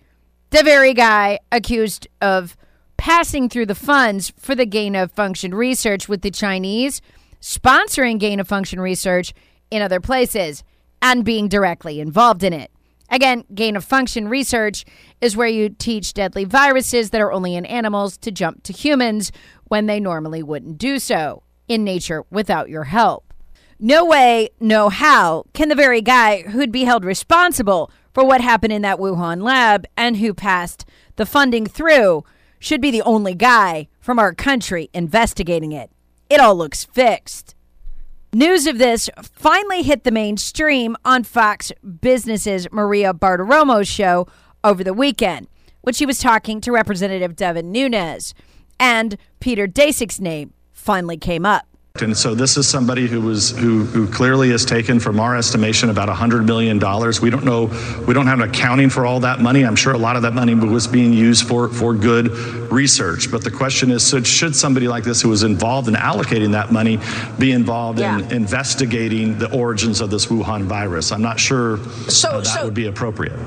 the 0.50 0.62
very 0.62 0.92
guy 0.92 1.38
accused 1.50 2.08
of 2.20 2.56
passing 3.00 3.48
through 3.48 3.64
the 3.64 3.74
funds 3.74 4.30
for 4.38 4.54
the 4.54 4.66
gain 4.66 4.94
of 4.94 5.10
function 5.10 5.54
research 5.54 6.06
with 6.06 6.20
the 6.20 6.30
Chinese, 6.30 7.00
sponsoring 7.40 8.18
gain 8.18 8.38
of 8.38 8.46
function 8.46 8.78
research 8.78 9.32
in 9.70 9.80
other 9.80 10.00
places, 10.00 10.62
and 11.00 11.24
being 11.24 11.48
directly 11.48 11.98
involved 11.98 12.44
in 12.44 12.52
it. 12.52 12.70
Again, 13.08 13.44
gain 13.54 13.74
of 13.74 13.86
function 13.86 14.28
research 14.28 14.84
is 15.22 15.34
where 15.34 15.48
you 15.48 15.70
teach 15.70 16.12
deadly 16.12 16.44
viruses 16.44 17.08
that 17.08 17.22
are 17.22 17.32
only 17.32 17.56
in 17.56 17.64
animals 17.64 18.18
to 18.18 18.30
jump 18.30 18.64
to 18.64 18.72
humans 18.74 19.32
when 19.64 19.86
they 19.86 19.98
normally 19.98 20.42
wouldn't 20.42 20.76
do 20.76 20.98
so 20.98 21.42
in 21.68 21.82
nature 21.82 22.26
without 22.30 22.68
your 22.68 22.84
help. 22.84 23.32
No 23.78 24.04
way, 24.04 24.50
no 24.60 24.90
how 24.90 25.44
can 25.54 25.70
the 25.70 25.74
very 25.74 26.02
guy 26.02 26.42
who'd 26.42 26.70
be 26.70 26.84
held 26.84 27.06
responsible 27.06 27.90
for 28.12 28.26
what 28.26 28.42
happened 28.42 28.74
in 28.74 28.82
that 28.82 28.98
Wuhan 28.98 29.40
lab 29.42 29.86
and 29.96 30.18
who 30.18 30.34
passed 30.34 30.84
the 31.16 31.24
funding 31.24 31.64
through 31.64 32.24
should 32.60 32.80
be 32.80 32.92
the 32.92 33.02
only 33.02 33.34
guy 33.34 33.88
from 33.98 34.20
our 34.20 34.32
country 34.32 34.88
investigating 34.92 35.72
it. 35.72 35.90
It 36.28 36.38
all 36.38 36.54
looks 36.54 36.84
fixed. 36.84 37.56
News 38.32 38.68
of 38.68 38.78
this 38.78 39.10
finally 39.20 39.82
hit 39.82 40.04
the 40.04 40.12
mainstream 40.12 40.96
on 41.04 41.24
Fox 41.24 41.72
Business's 42.00 42.70
Maria 42.70 43.12
Bartiromo's 43.12 43.88
show 43.88 44.28
over 44.62 44.84
the 44.84 44.94
weekend 44.94 45.48
when 45.80 45.94
she 45.94 46.06
was 46.06 46.20
talking 46.20 46.60
to 46.60 46.70
Representative 46.70 47.34
Devin 47.34 47.72
Nunes, 47.72 48.34
and 48.78 49.16
Peter 49.40 49.66
Daszak's 49.66 50.20
name 50.20 50.52
finally 50.72 51.16
came 51.16 51.44
up. 51.44 51.66
And 52.02 52.16
so 52.16 52.34
this 52.34 52.56
is 52.56 52.68
somebody 52.68 53.06
who 53.06 53.20
was 53.20 53.50
who, 53.50 53.84
who 53.84 54.06
clearly 54.08 54.50
has 54.50 54.64
taken, 54.64 55.00
from 55.00 55.20
our 55.20 55.36
estimation, 55.36 55.90
about 55.90 56.08
$100 56.08 56.44
million. 56.44 56.78
We 57.22 57.30
don't 57.30 57.44
know, 57.44 57.66
we 58.06 58.14
don't 58.14 58.26
have 58.26 58.40
an 58.40 58.48
accounting 58.48 58.90
for 58.90 59.06
all 59.06 59.20
that 59.20 59.40
money. 59.40 59.64
I'm 59.64 59.76
sure 59.76 59.92
a 59.92 59.98
lot 59.98 60.16
of 60.16 60.22
that 60.22 60.34
money 60.34 60.54
was 60.54 60.86
being 60.86 61.12
used 61.12 61.46
for, 61.46 61.68
for 61.68 61.94
good 61.94 62.30
research. 62.70 63.30
But 63.30 63.44
the 63.44 63.50
question 63.50 63.90
is, 63.90 64.08
should, 64.08 64.26
should 64.26 64.56
somebody 64.56 64.88
like 64.88 65.04
this 65.04 65.22
who 65.22 65.28
was 65.28 65.42
involved 65.42 65.88
in 65.88 65.94
allocating 65.94 66.52
that 66.52 66.72
money 66.72 66.98
be 67.38 67.52
involved 67.52 67.98
yeah. 67.98 68.18
in 68.18 68.32
investigating 68.32 69.38
the 69.38 69.50
origins 69.52 70.00
of 70.00 70.10
this 70.10 70.26
Wuhan 70.26 70.64
virus? 70.64 71.12
I'm 71.12 71.22
not 71.22 71.38
sure 71.38 71.78
so, 72.08 72.30
uh, 72.30 72.36
that 72.38 72.46
so- 72.46 72.64
would 72.64 72.74
be 72.74 72.86
appropriate. 72.86 73.38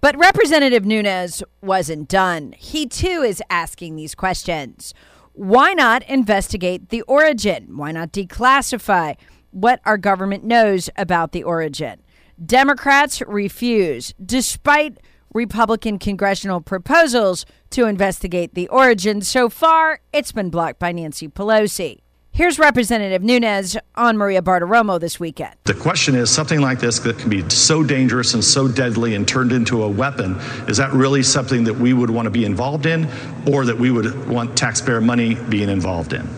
But 0.00 0.18
Representative 0.18 0.84
Nunes 0.84 1.42
wasn't 1.62 2.10
done. 2.10 2.52
He 2.58 2.86
too 2.86 3.22
is 3.22 3.42
asking 3.48 3.96
these 3.96 4.14
questions 4.14 4.92
why 5.34 5.72
not 5.72 6.08
investigate 6.08 6.90
the 6.90 7.02
origin? 7.02 7.76
Why 7.76 7.90
not 7.90 8.12
declassify 8.12 9.16
what 9.50 9.80
our 9.84 9.98
government 9.98 10.44
knows 10.44 10.88
about 10.96 11.32
the 11.32 11.42
origin? 11.42 12.02
Democrats 12.44 13.20
refuse, 13.22 14.14
despite 14.24 14.98
Republican 15.34 15.98
congressional 15.98 16.60
proposals 16.60 17.44
to 17.70 17.86
investigate 17.86 18.54
the 18.54 18.68
origin. 18.68 19.20
So 19.22 19.48
far, 19.48 19.98
it's 20.12 20.30
been 20.30 20.50
blocked 20.50 20.78
by 20.78 20.92
Nancy 20.92 21.26
Pelosi. 21.26 22.03
Here's 22.34 22.58
Representative 22.58 23.22
Nunes 23.22 23.76
on 23.94 24.16
Maria 24.16 24.42
Bartiromo 24.42 24.98
this 24.98 25.20
weekend. 25.20 25.54
The 25.62 25.74
question 25.74 26.16
is 26.16 26.28
something 26.30 26.60
like 26.60 26.80
this 26.80 26.98
that 26.98 27.16
can 27.16 27.30
be 27.30 27.48
so 27.48 27.84
dangerous 27.84 28.34
and 28.34 28.42
so 28.42 28.66
deadly 28.66 29.14
and 29.14 29.26
turned 29.26 29.52
into 29.52 29.84
a 29.84 29.88
weapon, 29.88 30.34
is 30.66 30.76
that 30.78 30.92
really 30.92 31.22
something 31.22 31.62
that 31.62 31.74
we 31.74 31.92
would 31.92 32.10
want 32.10 32.26
to 32.26 32.30
be 32.30 32.44
involved 32.44 32.86
in 32.86 33.08
or 33.46 33.64
that 33.64 33.78
we 33.78 33.92
would 33.92 34.28
want 34.28 34.56
taxpayer 34.56 35.00
money 35.00 35.36
being 35.48 35.68
involved 35.68 36.12
in? 36.12 36.28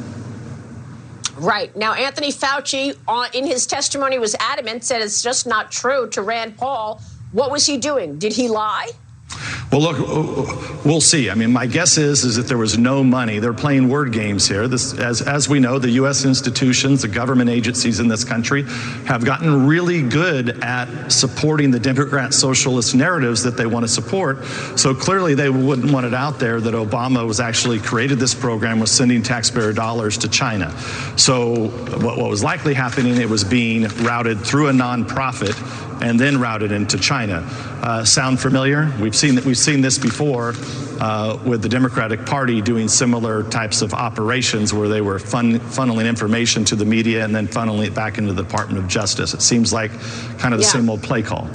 Right. 1.37 1.75
Now, 1.75 1.95
Anthony 1.95 2.31
Fauci, 2.31 2.95
uh, 3.09 3.29
in 3.33 3.47
his 3.47 3.67
testimony, 3.67 4.19
was 4.19 4.37
adamant, 4.39 4.85
said 4.85 5.01
it's 5.01 5.23
just 5.23 5.47
not 5.47 5.73
true 5.73 6.11
to 6.11 6.21
Rand 6.21 6.59
Paul. 6.59 7.01
What 7.33 7.51
was 7.51 7.65
he 7.65 7.79
doing? 7.79 8.19
Did 8.19 8.35
he 8.35 8.49
lie? 8.49 8.91
Well, 9.77 9.93
look, 9.93 10.85
we'll 10.87 11.03
see. 11.03 11.29
I 11.29 11.35
mean, 11.35 11.53
my 11.53 11.67
guess 11.67 11.99
is 11.99 12.25
is 12.25 12.37
that 12.37 12.49
there 12.49 12.57
was 12.57 12.79
no 12.79 13.05
money. 13.05 13.41
They're 13.41 13.53
playing 13.53 13.91
word 13.91 14.11
games 14.11 14.49
here. 14.49 14.69
This, 14.69 14.99
as 14.99 15.21
as 15.21 15.51
we 15.51 15.61
know, 15.61 15.79
the 15.79 15.91
U.S. 15.91 16.25
institutions, 16.25 17.03
the 17.03 17.09
government 17.09 17.51
agencies 17.51 18.01
in 18.01 18.09
this 18.09 18.25
country, 18.25 18.63
have 19.05 19.23
gotten 19.23 19.67
really 19.67 20.01
good 20.01 20.65
at 20.65 21.11
supporting 21.11 21.71
the 21.71 21.79
Democrat 21.79 22.33
socialist 22.33 22.95
narratives 22.95 23.43
that 23.43 23.59
they 23.59 23.67
want 23.67 23.85
to 23.85 23.89
support. 23.89 24.47
So 24.77 24.95
clearly, 24.95 25.35
they 25.35 25.51
wouldn't 25.51 25.93
want 25.93 26.07
it 26.07 26.15
out 26.15 26.39
there 26.39 26.59
that 26.59 26.73
Obama 26.73 27.27
was 27.27 27.39
actually 27.39 27.79
created 27.79 28.19
this 28.19 28.35
program 28.35 28.81
was 28.81 28.91
sending 28.91 29.23
taxpayer 29.23 29.75
dollars 29.75 30.17
to 30.19 30.29
China. 30.29 30.75
So 31.19 31.69
what, 31.99 32.17
what 32.17 32.31
was 32.31 32.43
likely 32.43 32.73
happening? 32.73 33.21
It 33.21 33.29
was 33.29 33.45
being 33.45 33.89
routed 33.99 34.41
through 34.41 34.69
a 34.69 34.73
nonprofit 34.73 35.55
and 36.01 36.19
then 36.19 36.41
routed 36.41 36.73
into 36.73 36.99
China. 36.99 37.47
Uh, 37.83 38.05
sound 38.05 38.41
familiar? 38.41 38.93
We've 39.01 39.15
seen 39.17 39.35
that 39.37 39.45
we've 39.45 39.59
seen 39.59 39.81
this 39.81 39.99
before 39.99 40.55
uh, 41.01 41.39
with 41.45 41.63
the 41.63 41.69
Democratic 41.69 42.25
Party 42.27 42.61
doing 42.61 42.89
similar 42.89 43.43
types 43.45 43.83
of 43.83 43.95
operations 43.95 44.73
where 44.73 44.89
they 44.89 45.01
were 45.01 45.19
fun, 45.19 45.59
funneling 45.61 46.09
information 46.09 46.65
to 46.67 46.77
the 46.77 46.85
media 46.85 47.25
and 47.25 47.35
then 47.35 47.47
funneling 47.49 47.87
it 47.87 47.95
back 47.95 48.19
into 48.19 48.33
the 48.33 48.43
Department 48.43 48.79
of 48.79 48.89
Justice. 48.89 49.35
It 49.35 49.43
seems 49.43 49.73
like 49.73 49.91
kind 50.39 50.55
of 50.55 50.61
the 50.61 50.67
Yeah. 50.67 50.71
same 50.73 50.89
old 50.91 51.03
play 51.03 51.23
call. 51.23 51.49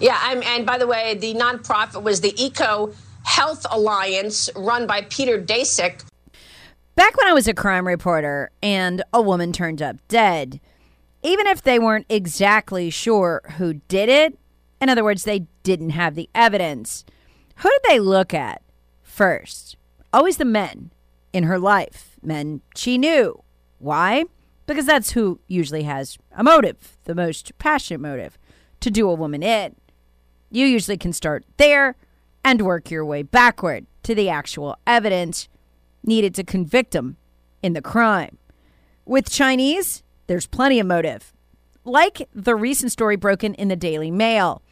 Yeah, 0.00 0.18
I'm, 0.20 0.42
and 0.42 0.66
by 0.66 0.78
the 0.78 0.86
way, 0.86 1.14
the 1.14 1.34
nonprofit 1.34 2.02
was 2.02 2.20
the 2.20 2.34
Eco 2.42 2.92
Health 3.22 3.64
Alliance, 3.70 4.50
run 4.54 4.86
by 4.86 5.02
Peter 5.02 5.40
Daszak. 5.40 6.04
Back 6.96 7.16
when 7.16 7.26
I 7.26 7.32
was 7.32 7.48
a 7.48 7.54
crime 7.54 7.86
reporter 7.86 8.50
and 8.62 9.02
a 9.12 9.20
woman 9.22 9.52
turned 9.52 9.80
up 9.82 9.96
dead, 10.08 10.60
even 11.22 11.46
if 11.46 11.62
they 11.62 11.78
weren't 11.78 12.06
exactly 12.08 12.90
sure 12.90 13.42
who 13.56 13.74
did 13.88 14.08
it, 14.08 14.38
in 14.84 14.90
other 14.90 15.02
words, 15.02 15.24
they 15.24 15.46
didn't 15.62 15.90
have 15.90 16.14
the 16.14 16.28
evidence, 16.34 17.06
who 17.56 17.70
did 17.70 17.80
they 17.88 17.98
look 17.98 18.34
at 18.34 18.60
first? 19.02 19.78
Always 20.12 20.36
the 20.36 20.44
men 20.44 20.90
in 21.32 21.44
her 21.44 21.58
life, 21.58 22.16
men 22.22 22.60
she 22.76 22.98
knew. 22.98 23.42
Why? 23.78 24.24
Because 24.66 24.84
that's 24.84 25.12
who 25.12 25.40
usually 25.48 25.84
has 25.84 26.18
a 26.36 26.44
motive, 26.44 26.98
the 27.04 27.14
most 27.14 27.56
passionate 27.56 28.00
motive, 28.00 28.36
to 28.80 28.90
do 28.90 29.08
a 29.08 29.14
woman 29.14 29.42
in. 29.42 29.74
You 30.50 30.66
usually 30.66 30.98
can 30.98 31.14
start 31.14 31.46
there 31.56 31.96
and 32.44 32.60
work 32.60 32.90
your 32.90 33.06
way 33.06 33.22
backward 33.22 33.86
to 34.02 34.14
the 34.14 34.28
actual 34.28 34.76
evidence 34.86 35.48
needed 36.02 36.34
to 36.34 36.44
convict 36.44 36.90
them 36.90 37.16
in 37.62 37.72
the 37.72 37.80
crime. 37.80 38.36
With 39.06 39.30
Chinese, 39.30 40.02
there's 40.26 40.46
plenty 40.46 40.78
of 40.78 40.86
motive. 40.86 41.32
Like 41.84 42.28
the 42.34 42.56
recent 42.56 42.92
story 42.92 43.16
broken 43.16 43.54
in 43.54 43.68
the 43.68 43.76
Daily 43.76 44.10
Mail 44.10 44.62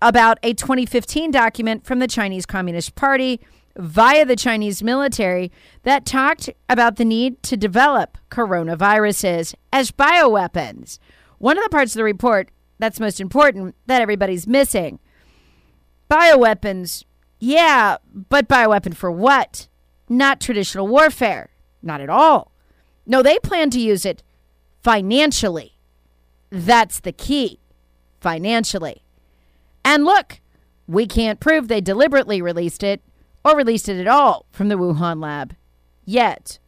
about 0.00 0.38
a 0.42 0.54
2015 0.54 1.30
document 1.30 1.84
from 1.84 1.98
the 1.98 2.08
Chinese 2.08 2.46
Communist 2.46 2.94
Party 2.94 3.40
via 3.76 4.24
the 4.24 4.36
Chinese 4.36 4.82
military 4.82 5.52
that 5.82 6.06
talked 6.06 6.48
about 6.68 6.96
the 6.96 7.04
need 7.04 7.42
to 7.42 7.56
develop 7.56 8.16
coronaviruses 8.30 9.54
as 9.72 9.90
bioweapons. 9.90 10.98
One 11.38 11.58
of 11.58 11.64
the 11.64 11.70
parts 11.70 11.94
of 11.94 11.98
the 11.98 12.04
report 12.04 12.50
that's 12.78 13.00
most 13.00 13.20
important 13.20 13.74
that 13.86 14.00
everybody's 14.00 14.46
missing 14.46 15.00
bioweapons, 16.10 17.04
yeah, 17.38 17.96
but 18.12 18.48
bioweapon 18.48 18.94
for 18.94 19.10
what? 19.10 19.68
Not 20.08 20.40
traditional 20.40 20.86
warfare. 20.86 21.50
Not 21.82 22.00
at 22.00 22.10
all. 22.10 22.52
No, 23.06 23.22
they 23.22 23.38
plan 23.40 23.70
to 23.70 23.80
use 23.80 24.04
it 24.06 24.22
financially. 24.82 25.73
That's 26.54 27.00
the 27.00 27.10
key. 27.10 27.58
Financially. 28.20 29.02
And 29.84 30.04
look, 30.04 30.40
we 30.86 31.04
can't 31.04 31.40
prove 31.40 31.66
they 31.66 31.80
deliberately 31.80 32.40
released 32.40 32.84
it 32.84 33.02
or 33.44 33.56
released 33.56 33.88
it 33.88 34.00
at 34.00 34.06
all 34.06 34.46
from 34.52 34.68
the 34.68 34.76
Wuhan 34.76 35.20
lab 35.20 35.56
yet. 36.04 36.60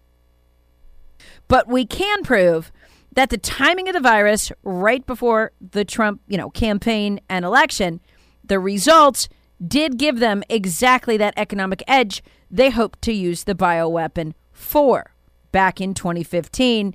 But 1.47 1.69
we 1.69 1.87
can 1.87 2.25
prove 2.25 2.73
that 3.13 3.31
the 3.31 3.39
timing 3.39 3.89
of 3.89 3.95
the 3.95 4.01
virus 4.01 4.51
right 4.65 5.07
before 5.07 5.53
the 5.61 5.85
Trump, 5.85 6.21
you 6.27 6.37
know, 6.37 6.51
campaign 6.51 7.21
and 7.31 7.45
election, 7.45 8.01
the 8.43 8.59
results 8.59 9.29
did 9.65 9.99
give 9.99 10.19
them 10.19 10.43
exactly 10.49 11.17
that 11.17 11.33
economic 11.37 11.83
edge 11.87 12.25
they 12.51 12.71
hoped 12.71 13.01
to 13.03 13.13
use 13.13 13.45
the 13.45 13.55
bioweapon 13.55 14.35
for 14.51 15.15
back 15.53 15.81
in 15.81 15.95
2015 15.95 16.93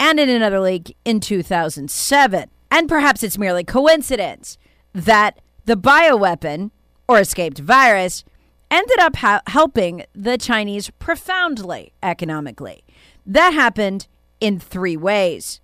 and 0.00 0.18
in 0.18 0.30
another 0.30 0.58
leak 0.58 0.96
in 1.04 1.20
2007. 1.20 2.50
And 2.70 2.88
perhaps 2.88 3.22
it's 3.22 3.38
merely 3.38 3.62
coincidence 3.62 4.56
that 4.94 5.40
the 5.66 5.76
bioweapon 5.76 6.70
or 7.06 7.20
escaped 7.20 7.58
virus 7.58 8.24
ended 8.70 8.98
up 8.98 9.16
ha- 9.16 9.42
helping 9.48 10.04
the 10.14 10.38
Chinese 10.38 10.90
profoundly 10.98 11.92
economically. 12.02 12.82
That 13.26 13.52
happened 13.52 14.08
in 14.40 14.58
three 14.58 14.96
ways. 14.96 15.60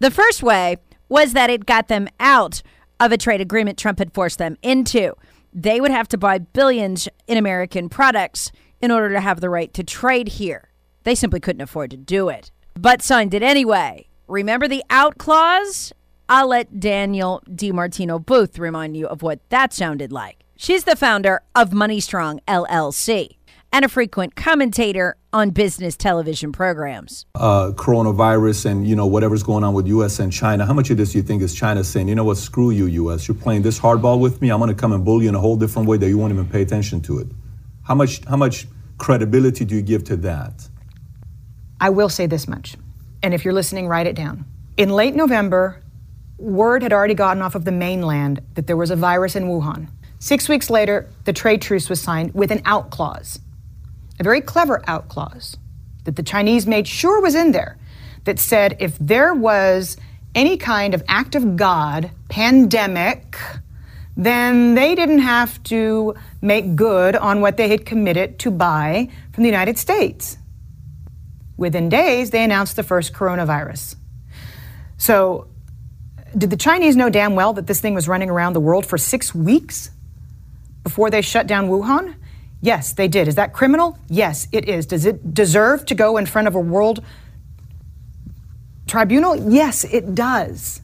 The 0.00 0.10
first 0.10 0.42
way 0.42 0.78
was 1.08 1.32
that 1.32 1.50
it 1.50 1.64
got 1.64 1.88
them 1.88 2.08
out 2.18 2.62
of 2.98 3.12
a 3.12 3.16
trade 3.16 3.40
agreement 3.40 3.78
Trump 3.78 4.00
had 4.00 4.12
forced 4.12 4.38
them 4.38 4.56
into. 4.62 5.14
They 5.52 5.80
would 5.80 5.92
have 5.92 6.08
to 6.08 6.18
buy 6.18 6.38
billions 6.38 7.08
in 7.28 7.38
American 7.38 7.88
products 7.88 8.50
in 8.80 8.90
order 8.90 9.10
to 9.10 9.20
have 9.20 9.40
the 9.40 9.50
right 9.50 9.72
to 9.74 9.84
trade 9.84 10.28
here. 10.28 10.70
They 11.04 11.14
simply 11.14 11.40
couldn't 11.40 11.62
afford 11.62 11.90
to 11.92 11.96
do 11.96 12.28
it, 12.28 12.50
but 12.80 13.02
signed 13.02 13.34
it 13.34 13.42
anyway. 13.42 14.06
Remember 14.28 14.68
the 14.68 14.84
out 14.88 15.18
clause? 15.18 15.92
I'll 16.28 16.48
let 16.48 16.78
Danielle 16.78 17.42
DiMartino 17.48 18.24
Booth 18.24 18.58
remind 18.58 18.96
you 18.96 19.06
of 19.06 19.22
what 19.22 19.40
that 19.48 19.72
sounded 19.72 20.12
like. 20.12 20.44
She's 20.56 20.84
the 20.84 20.94
founder 20.96 21.40
of 21.54 21.72
Money 21.72 22.00
Strong 22.00 22.40
LLC 22.46 23.36
and 23.72 23.84
a 23.84 23.88
frequent 23.88 24.36
commentator 24.36 25.16
on 25.32 25.50
business 25.50 25.96
television 25.96 26.52
programs. 26.52 27.26
uh, 27.34 27.72
coronavirus 27.74 28.66
and 28.66 28.86
you 28.86 28.94
know 28.96 29.06
whatever's 29.06 29.42
going 29.42 29.64
on 29.64 29.74
with 29.74 29.86
U.S. 29.88 30.20
and 30.20 30.32
China. 30.32 30.64
How 30.64 30.72
much 30.72 30.90
of 30.90 30.96
this 30.96 31.12
do 31.12 31.18
you 31.18 31.24
think 31.24 31.42
is 31.42 31.54
China 31.54 31.82
saying, 31.84 32.08
you 32.08 32.14
know 32.14 32.24
what, 32.24 32.36
screw 32.36 32.70
you, 32.70 32.86
U.S. 32.86 33.26
You're 33.28 33.36
playing 33.36 33.62
this 33.62 33.78
hardball 33.78 34.20
with 34.20 34.40
me. 34.40 34.50
I'm 34.50 34.58
going 34.58 34.68
to 34.68 34.74
come 34.74 34.92
and 34.92 35.04
bully 35.04 35.24
you 35.24 35.30
in 35.30 35.34
a 35.34 35.40
whole 35.40 35.56
different 35.56 35.88
way 35.88 35.96
that 35.98 36.08
you 36.08 36.16
won't 36.16 36.32
even 36.32 36.46
pay 36.48 36.62
attention 36.62 37.00
to 37.02 37.18
it. 37.18 37.26
How 37.82 37.94
much 37.94 38.24
how 38.26 38.36
much 38.36 38.66
credibility 38.98 39.64
do 39.64 39.74
you 39.74 39.82
give 39.82 40.04
to 40.04 40.16
that? 40.18 40.67
I 41.80 41.90
will 41.90 42.08
say 42.08 42.26
this 42.26 42.48
much, 42.48 42.76
and 43.22 43.32
if 43.32 43.44
you're 43.44 43.54
listening, 43.54 43.86
write 43.86 44.06
it 44.06 44.16
down. 44.16 44.44
In 44.76 44.90
late 44.90 45.14
November, 45.14 45.82
word 46.38 46.82
had 46.82 46.92
already 46.92 47.14
gotten 47.14 47.42
off 47.42 47.54
of 47.54 47.64
the 47.64 47.72
mainland 47.72 48.40
that 48.54 48.66
there 48.66 48.76
was 48.76 48.90
a 48.90 48.96
virus 48.96 49.36
in 49.36 49.44
Wuhan. 49.44 49.88
Six 50.18 50.48
weeks 50.48 50.70
later, 50.70 51.08
the 51.24 51.32
trade 51.32 51.62
truce 51.62 51.88
was 51.88 52.00
signed 52.00 52.34
with 52.34 52.50
an 52.50 52.62
out 52.64 52.90
clause, 52.90 53.38
a 54.18 54.24
very 54.24 54.40
clever 54.40 54.82
out 54.88 55.08
clause 55.08 55.56
that 56.04 56.16
the 56.16 56.22
Chinese 56.22 56.66
made 56.66 56.88
sure 56.88 57.20
was 57.20 57.34
in 57.34 57.52
there 57.52 57.76
that 58.24 58.38
said 58.38 58.76
if 58.80 58.98
there 58.98 59.34
was 59.34 59.96
any 60.34 60.56
kind 60.56 60.94
of 60.94 61.02
act 61.08 61.34
of 61.34 61.56
God, 61.56 62.10
pandemic, 62.28 63.38
then 64.16 64.74
they 64.74 64.94
didn't 64.94 65.20
have 65.20 65.62
to 65.64 66.14
make 66.42 66.74
good 66.74 67.14
on 67.14 67.40
what 67.40 67.56
they 67.56 67.68
had 67.68 67.86
committed 67.86 68.38
to 68.40 68.50
buy 68.50 69.08
from 69.32 69.44
the 69.44 69.48
United 69.48 69.78
States. 69.78 70.38
Within 71.58 71.88
days, 71.90 72.30
they 72.30 72.42
announced 72.42 72.76
the 72.76 72.82
first 72.82 73.12
coronavirus. 73.12 73.96
So, 74.96 75.48
did 76.36 76.50
the 76.50 76.56
Chinese 76.56 76.96
know 76.96 77.10
damn 77.10 77.34
well 77.34 77.52
that 77.54 77.66
this 77.66 77.80
thing 77.80 77.94
was 77.94 78.08
running 78.08 78.30
around 78.30 78.52
the 78.52 78.60
world 78.60 78.86
for 78.86 78.96
six 78.96 79.34
weeks 79.34 79.90
before 80.84 81.10
they 81.10 81.20
shut 81.20 81.46
down 81.46 81.68
Wuhan? 81.68 82.14
Yes, 82.60 82.92
they 82.92 83.08
did. 83.08 83.28
Is 83.28 83.34
that 83.34 83.52
criminal? 83.52 83.98
Yes, 84.08 84.46
it 84.52 84.68
is. 84.68 84.86
Does 84.86 85.04
it 85.04 85.34
deserve 85.34 85.84
to 85.86 85.94
go 85.94 86.16
in 86.16 86.26
front 86.26 86.48
of 86.48 86.54
a 86.54 86.60
world 86.60 87.04
tribunal? 88.86 89.36
Yes, 89.36 89.84
it 89.84 90.14
does. 90.14 90.80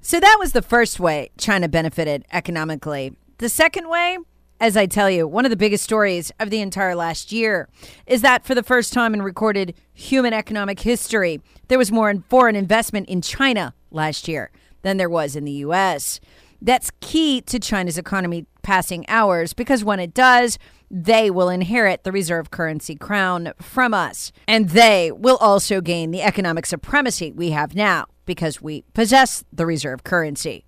So 0.00 0.18
that 0.18 0.36
was 0.40 0.52
the 0.52 0.62
first 0.62 0.98
way 0.98 1.30
China 1.38 1.68
benefited 1.68 2.24
economically. 2.32 3.16
The 3.38 3.48
second 3.48 3.88
way, 3.88 4.18
as 4.60 4.76
I 4.76 4.86
tell 4.86 5.10
you, 5.10 5.26
one 5.26 5.44
of 5.44 5.50
the 5.50 5.56
biggest 5.56 5.84
stories 5.84 6.32
of 6.40 6.50
the 6.50 6.60
entire 6.60 6.94
last 6.94 7.32
year 7.32 7.68
is 8.06 8.22
that 8.22 8.44
for 8.44 8.54
the 8.54 8.62
first 8.62 8.92
time 8.92 9.14
in 9.14 9.22
recorded 9.22 9.74
human 9.92 10.32
economic 10.32 10.80
history, 10.80 11.40
there 11.68 11.78
was 11.78 11.92
more 11.92 12.12
foreign 12.28 12.56
investment 12.56 13.08
in 13.08 13.22
China 13.22 13.74
last 13.90 14.26
year 14.28 14.50
than 14.82 14.96
there 14.96 15.08
was 15.08 15.36
in 15.36 15.44
the 15.44 15.52
U.S. 15.52 16.20
That's 16.60 16.90
key 17.00 17.40
to 17.42 17.58
China's 17.60 17.98
economy 17.98 18.46
passing 18.62 19.04
ours 19.08 19.52
because 19.52 19.84
when 19.84 20.00
it 20.00 20.12
does, 20.12 20.58
they 20.90 21.30
will 21.30 21.48
inherit 21.48 22.02
the 22.02 22.12
reserve 22.12 22.50
currency 22.50 22.96
crown 22.96 23.52
from 23.60 23.94
us. 23.94 24.32
And 24.46 24.70
they 24.70 25.12
will 25.12 25.36
also 25.36 25.80
gain 25.80 26.10
the 26.10 26.22
economic 26.22 26.66
supremacy 26.66 27.30
we 27.30 27.50
have 27.50 27.74
now 27.74 28.06
because 28.26 28.60
we 28.60 28.82
possess 28.92 29.44
the 29.52 29.66
reserve 29.66 30.04
currency. 30.04 30.64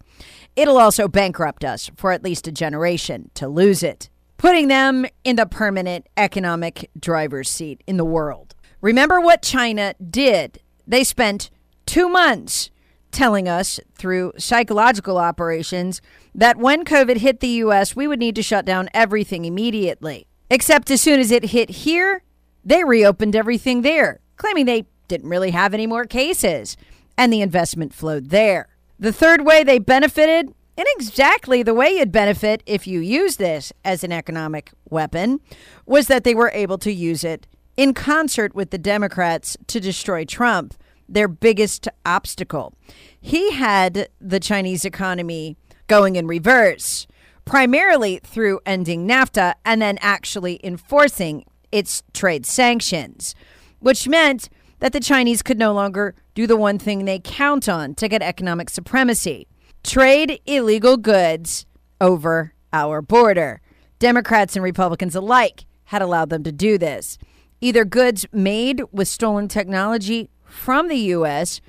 It'll 0.60 0.76
also 0.76 1.08
bankrupt 1.08 1.64
us 1.64 1.90
for 1.96 2.12
at 2.12 2.22
least 2.22 2.46
a 2.46 2.52
generation 2.52 3.30
to 3.32 3.48
lose 3.48 3.82
it, 3.82 4.10
putting 4.36 4.68
them 4.68 5.06
in 5.24 5.36
the 5.36 5.46
permanent 5.46 6.06
economic 6.18 6.90
driver's 7.00 7.48
seat 7.48 7.82
in 7.86 7.96
the 7.96 8.04
world. 8.04 8.54
Remember 8.82 9.22
what 9.22 9.40
China 9.40 9.94
did? 10.10 10.60
They 10.86 11.02
spent 11.02 11.48
two 11.86 12.10
months 12.10 12.68
telling 13.10 13.48
us 13.48 13.80
through 13.94 14.34
psychological 14.36 15.16
operations 15.16 16.02
that 16.34 16.58
when 16.58 16.84
COVID 16.84 17.16
hit 17.16 17.40
the 17.40 17.62
US, 17.64 17.96
we 17.96 18.06
would 18.06 18.18
need 18.18 18.34
to 18.34 18.42
shut 18.42 18.66
down 18.66 18.90
everything 18.92 19.46
immediately. 19.46 20.26
Except 20.50 20.90
as 20.90 21.00
soon 21.00 21.20
as 21.20 21.30
it 21.30 21.44
hit 21.44 21.70
here, 21.70 22.22
they 22.62 22.84
reopened 22.84 23.34
everything 23.34 23.80
there, 23.80 24.20
claiming 24.36 24.66
they 24.66 24.84
didn't 25.08 25.30
really 25.30 25.52
have 25.52 25.72
any 25.72 25.86
more 25.86 26.04
cases, 26.04 26.76
and 27.16 27.32
the 27.32 27.40
investment 27.40 27.94
flowed 27.94 28.28
there. 28.28 28.69
The 29.02 29.14
third 29.14 29.46
way 29.46 29.64
they 29.64 29.78
benefited, 29.78 30.52
in 30.76 30.84
exactly 30.96 31.62
the 31.62 31.72
way 31.72 31.88
you'd 31.88 32.12
benefit 32.12 32.62
if 32.66 32.86
you 32.86 33.00
use 33.00 33.36
this 33.36 33.72
as 33.82 34.04
an 34.04 34.12
economic 34.12 34.72
weapon, 34.90 35.40
was 35.86 36.06
that 36.08 36.22
they 36.22 36.34
were 36.34 36.50
able 36.52 36.76
to 36.76 36.92
use 36.92 37.24
it 37.24 37.46
in 37.78 37.94
concert 37.94 38.54
with 38.54 38.68
the 38.68 38.76
Democrats 38.76 39.56
to 39.68 39.80
destroy 39.80 40.26
Trump, 40.26 40.74
their 41.08 41.28
biggest 41.28 41.88
obstacle. 42.04 42.74
He 43.18 43.52
had 43.52 44.10
the 44.20 44.38
Chinese 44.38 44.84
economy 44.84 45.56
going 45.86 46.16
in 46.16 46.26
reverse. 46.26 47.06
primarily 47.50 48.20
through 48.22 48.60
ending 48.64 49.08
NAFTA 49.08 49.54
and 49.64 49.82
then 49.82 49.98
actually 50.00 50.60
enforcing 50.62 51.44
its 51.72 52.02
trade 52.12 52.46
sanctions, 52.46 53.34
which 53.80 54.06
meant 54.06 54.48
that 54.80 54.92
the 54.92 55.00
Chinese 55.00 55.42
could 55.42 55.58
no 55.58 55.72
longer 55.72 56.14
do 56.34 56.46
the 56.46 56.56
one 56.56 56.78
thing 56.78 57.04
they 57.04 57.20
count 57.22 57.68
on 57.68 57.94
to 57.94 58.08
get 58.08 58.22
economic 58.22 58.68
supremacy 58.68 59.46
trade 59.82 60.40
illegal 60.46 60.96
goods 60.96 61.66
over 62.00 62.54
our 62.72 63.00
border. 63.00 63.60
Democrats 63.98 64.56
and 64.56 64.62
Republicans 64.62 65.14
alike 65.14 65.64
had 65.84 66.02
allowed 66.02 66.30
them 66.30 66.42
to 66.42 66.52
do 66.52 66.78
this. 66.78 67.18
Either 67.60 67.84
goods 67.84 68.26
made 68.32 68.82
with 68.92 69.08
stolen 69.08 69.48
technology 69.48 70.30
from 70.44 70.88
the 70.88 70.96
U.S. 70.96 71.60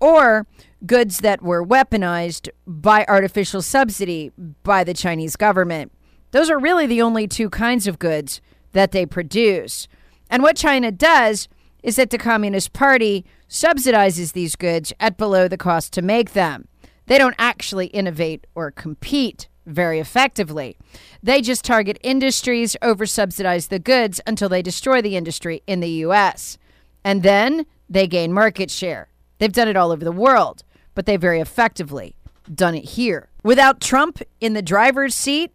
or 0.00 0.46
goods 0.86 1.18
that 1.18 1.42
were 1.42 1.64
weaponized 1.64 2.48
by 2.66 3.04
artificial 3.08 3.62
subsidy 3.62 4.30
by 4.62 4.84
the 4.84 4.94
Chinese 4.94 5.36
government. 5.36 5.92
Those 6.30 6.50
are 6.50 6.58
really 6.58 6.86
the 6.86 7.02
only 7.02 7.26
two 7.26 7.50
kinds 7.50 7.86
of 7.86 7.98
goods 7.98 8.40
that 8.72 8.92
they 8.92 9.04
produce. 9.04 9.88
And 10.30 10.42
what 10.42 10.56
China 10.56 10.90
does 10.90 11.48
is 11.82 11.96
that 11.96 12.10
the 12.10 12.18
Communist 12.18 12.72
Party 12.72 13.24
subsidizes 13.48 14.32
these 14.32 14.56
goods 14.56 14.92
at 15.00 15.16
below 15.16 15.48
the 15.48 15.56
cost 15.56 15.92
to 15.92 16.02
make 16.02 16.32
them. 16.32 16.68
They 17.06 17.18
don't 17.18 17.34
actually 17.38 17.86
innovate 17.86 18.46
or 18.54 18.70
compete 18.70 19.48
very 19.66 19.98
effectively. 20.00 20.76
They 21.22 21.40
just 21.40 21.64
target 21.64 21.98
industries, 22.02 22.76
over 22.82 23.06
subsidize 23.06 23.68
the 23.68 23.78
goods 23.78 24.20
until 24.26 24.48
they 24.48 24.62
destroy 24.62 25.02
the 25.02 25.16
industry 25.16 25.62
in 25.66 25.80
the 25.80 25.90
US. 26.06 26.58
And 27.04 27.22
then 27.22 27.66
they 27.88 28.06
gain 28.06 28.32
market 28.32 28.70
share. 28.70 29.08
They've 29.38 29.52
done 29.52 29.68
it 29.68 29.76
all 29.76 29.90
over 29.90 30.04
the 30.04 30.12
world, 30.12 30.62
but 30.94 31.06
they 31.06 31.16
very 31.16 31.40
effectively 31.40 32.16
done 32.52 32.74
it 32.74 32.84
here. 32.84 33.28
Without 33.42 33.80
Trump 33.80 34.22
in 34.40 34.52
the 34.52 34.62
driver's 34.62 35.14
seat, 35.14 35.52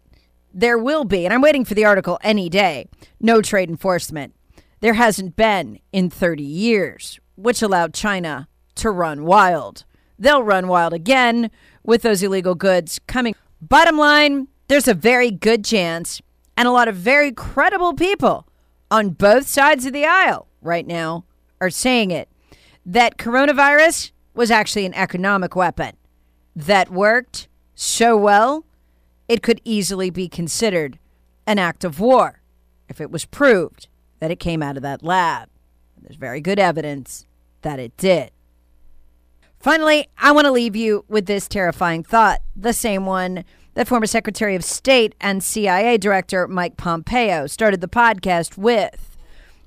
there 0.52 0.78
will 0.78 1.04
be, 1.04 1.24
and 1.24 1.32
I'm 1.32 1.42
waiting 1.42 1.64
for 1.64 1.74
the 1.74 1.84
article 1.84 2.18
any 2.22 2.48
day, 2.48 2.86
no 3.20 3.40
trade 3.42 3.68
enforcement. 3.68 4.34
There 4.80 4.94
hasn't 4.94 5.36
been 5.36 5.80
in 5.92 6.08
30 6.08 6.42
years, 6.42 7.18
which 7.36 7.62
allowed 7.62 7.94
China 7.94 8.48
to 8.76 8.90
run 8.90 9.24
wild. 9.24 9.84
They'll 10.18 10.42
run 10.42 10.68
wild 10.68 10.92
again 10.92 11.50
with 11.82 12.02
those 12.02 12.22
illegal 12.22 12.54
goods 12.54 13.00
coming. 13.06 13.34
Bottom 13.60 13.98
line, 13.98 14.48
there's 14.68 14.88
a 14.88 14.94
very 14.94 15.30
good 15.30 15.64
chance 15.64 16.22
and 16.56 16.68
a 16.68 16.72
lot 16.72 16.88
of 16.88 16.96
very 16.96 17.32
credible 17.32 17.94
people 17.94 18.46
on 18.90 19.10
both 19.10 19.46
sides 19.46 19.84
of 19.86 19.92
the 19.92 20.04
aisle 20.04 20.46
right 20.60 20.86
now 20.86 21.24
are 21.60 21.70
saying 21.70 22.10
it 22.10 22.28
that 22.84 23.18
coronavirus 23.18 24.12
was 24.34 24.50
actually 24.50 24.86
an 24.86 24.94
economic 24.94 25.54
weapon 25.54 25.96
that 26.54 26.90
worked 26.90 27.48
so 27.74 28.16
well 28.16 28.64
it 29.28 29.42
could 29.42 29.60
easily 29.64 30.10
be 30.10 30.28
considered 30.28 30.98
an 31.46 31.58
act 31.58 31.84
of 31.84 32.00
war 32.00 32.40
if 32.88 33.00
it 33.00 33.10
was 33.10 33.24
proved 33.24 33.88
that 34.20 34.30
it 34.30 34.40
came 34.40 34.62
out 34.62 34.76
of 34.76 34.82
that 34.82 35.02
lab. 35.02 35.48
There's 36.00 36.16
very 36.16 36.40
good 36.40 36.58
evidence 36.58 37.26
that 37.62 37.78
it 37.78 37.96
did. 37.96 38.30
Finally, 39.58 40.08
I 40.16 40.32
want 40.32 40.44
to 40.44 40.52
leave 40.52 40.76
you 40.76 41.04
with 41.08 41.26
this 41.26 41.48
terrifying 41.48 42.04
thought, 42.04 42.40
the 42.54 42.72
same 42.72 43.06
one 43.06 43.44
that 43.74 43.88
former 43.88 44.06
Secretary 44.06 44.54
of 44.54 44.64
State 44.64 45.14
and 45.20 45.42
CIA 45.42 45.98
Director 45.98 46.46
Mike 46.46 46.76
Pompeo 46.76 47.46
started 47.46 47.80
the 47.80 47.88
podcast 47.88 48.56
with. 48.56 49.16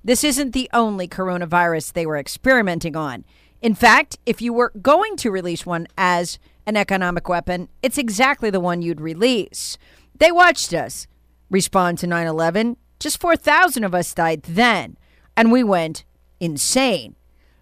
This 0.03 0.23
isn't 0.23 0.51
the 0.51 0.69
only 0.73 1.07
coronavirus 1.07 1.93
they 1.93 2.05
were 2.05 2.17
experimenting 2.17 2.95
on. 2.95 3.25
In 3.61 3.75
fact, 3.75 4.17
if 4.25 4.41
you 4.41 4.53
were 4.53 4.71
going 4.81 5.17
to 5.17 5.29
release 5.29 5.65
one 5.65 5.87
as 5.97 6.39
an 6.65 6.77
economic 6.77 7.29
weapon, 7.29 7.69
it's 7.83 7.97
exactly 7.97 8.49
the 8.49 8.59
one 8.59 8.81
you'd 8.81 9.01
release. 9.01 9.77
They 10.17 10.31
watched 10.31 10.73
us 10.73 11.07
respond 11.49 11.99
to 11.99 12.07
9 12.07 12.27
11. 12.27 12.77
Just 13.01 13.19
4,000 13.19 13.83
of 13.83 13.95
us 13.95 14.13
died 14.13 14.43
then, 14.43 14.95
and 15.35 15.51
we 15.51 15.63
went 15.63 16.05
insane. 16.39 17.15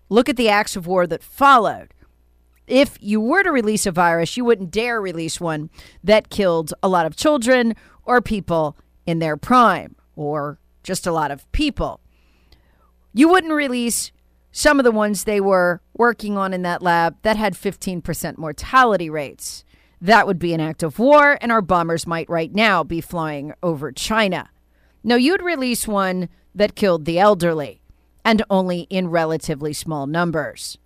Look 0.09 0.27
at 0.27 0.35
the 0.35 0.49
acts 0.49 0.75
of 0.75 0.85
war 0.85 1.07
that 1.07 1.23
followed 1.23 1.93
if 2.67 2.97
you 2.99 3.21
were 3.21 3.41
to 3.43 3.49
release 3.49 3.85
a 3.85 3.91
virus, 3.91 4.35
you 4.35 4.43
wouldn't 4.43 4.69
dare 4.69 5.01
release 5.01 5.39
one 5.39 5.69
that 6.03 6.29
killed 6.29 6.73
a 6.83 6.89
lot 6.89 7.05
of 7.05 7.15
children 7.15 7.73
or 8.03 8.21
people 8.21 8.77
in 9.05 9.19
their 9.19 9.37
prime 9.37 9.95
or 10.17 10.59
just 10.83 11.07
a 11.07 11.11
lot 11.13 11.31
of 11.31 11.49
people. 11.53 12.01
You 13.13 13.29
wouldn't 13.29 13.53
release 13.53 14.11
some 14.51 14.77
of 14.77 14.83
the 14.83 14.91
ones 14.91 15.23
they 15.23 15.39
were 15.39 15.79
working 15.93 16.37
on 16.37 16.53
in 16.53 16.63
that 16.63 16.81
lab 16.81 17.15
that 17.21 17.37
had 17.37 17.53
15% 17.53 18.37
mortality 18.37 19.09
rates. 19.09 19.63
That 20.01 20.27
would 20.27 20.37
be 20.37 20.53
an 20.53 20.59
act 20.59 20.83
of 20.83 20.99
war, 20.99 21.37
and 21.39 21.49
our 21.49 21.61
bombers 21.61 22.05
might 22.05 22.29
right 22.29 22.53
now 22.53 22.83
be 22.83 22.99
flying 22.99 23.53
over 23.63 23.93
China. 23.93 24.49
No, 25.03 25.15
you'd 25.15 25.41
release 25.41 25.87
one 25.87 26.29
that 26.53 26.75
killed 26.75 27.05
the 27.05 27.19
elderly, 27.19 27.81
and 28.25 28.43
only 28.49 28.81
in 28.89 29.09
relatively 29.09 29.73
small 29.73 30.07
numbers. 30.07 30.77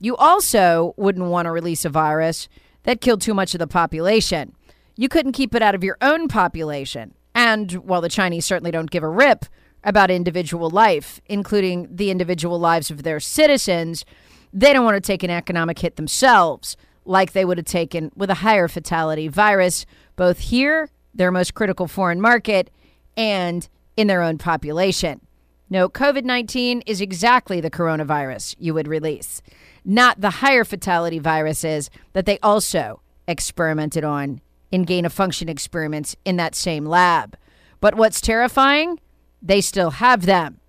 You 0.00 0.16
also 0.16 0.94
wouldn't 0.96 1.26
want 1.26 1.46
to 1.46 1.50
release 1.50 1.84
a 1.84 1.90
virus 1.90 2.48
that 2.82 3.00
killed 3.00 3.20
too 3.20 3.34
much 3.34 3.54
of 3.54 3.58
the 3.58 3.66
population. 3.66 4.54
You 4.96 5.08
couldn't 5.08 5.32
keep 5.32 5.54
it 5.54 5.62
out 5.62 5.74
of 5.74 5.84
your 5.84 5.96
own 6.00 6.28
population. 6.28 7.14
And 7.34 7.72
while 7.72 8.00
the 8.00 8.08
Chinese 8.08 8.44
certainly 8.44 8.70
don't 8.70 8.90
give 8.90 9.02
a 9.02 9.08
rip 9.08 9.46
about 9.82 10.10
individual 10.10 10.70
life, 10.70 11.20
including 11.26 11.88
the 11.90 12.10
individual 12.10 12.58
lives 12.58 12.90
of 12.90 13.02
their 13.02 13.20
citizens, 13.20 14.04
they 14.52 14.72
don't 14.72 14.84
want 14.84 14.96
to 14.96 15.00
take 15.00 15.22
an 15.22 15.30
economic 15.30 15.78
hit 15.80 15.96
themselves 15.96 16.76
like 17.04 17.32
they 17.32 17.44
would 17.44 17.58
have 17.58 17.66
taken 17.66 18.10
with 18.14 18.30
a 18.30 18.34
higher 18.34 18.68
fatality 18.68 19.28
virus, 19.28 19.84
both 20.16 20.38
here, 20.38 20.90
their 21.14 21.30
most 21.30 21.54
critical 21.54 21.86
foreign 21.86 22.20
market, 22.20 22.70
and 23.16 23.68
in 23.96 24.06
their 24.06 24.22
own 24.22 24.38
population. 24.38 25.20
No, 25.70 25.88
COVID 25.88 26.24
19 26.24 26.82
is 26.86 27.00
exactly 27.00 27.60
the 27.60 27.70
coronavirus 27.70 28.54
you 28.58 28.74
would 28.74 28.88
release 28.88 29.40
not 29.84 30.20
the 30.20 30.30
higher 30.30 30.64
fatality 30.64 31.18
viruses 31.18 31.90
that 32.14 32.26
they 32.26 32.38
also 32.42 33.02
experimented 33.28 34.04
on 34.04 34.40
in 34.70 34.82
gain 34.82 35.04
of 35.04 35.12
function 35.12 35.48
experiments 35.48 36.16
in 36.24 36.36
that 36.36 36.54
same 36.54 36.86
lab. 36.86 37.36
But 37.80 37.94
what's 37.94 38.20
terrifying? 38.20 38.98
They 39.42 39.60
still 39.60 39.90
have 39.90 40.26
them. 40.26 40.60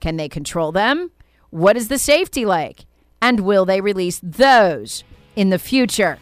Can 0.00 0.16
they 0.16 0.28
control 0.28 0.70
them? 0.70 1.10
What 1.50 1.76
is 1.76 1.88
the 1.88 1.98
safety 1.98 2.44
like? 2.44 2.84
And 3.22 3.40
will 3.40 3.64
they 3.64 3.80
release 3.80 4.20
those 4.22 5.02
in 5.34 5.50
the 5.50 5.58
future? 5.58 6.18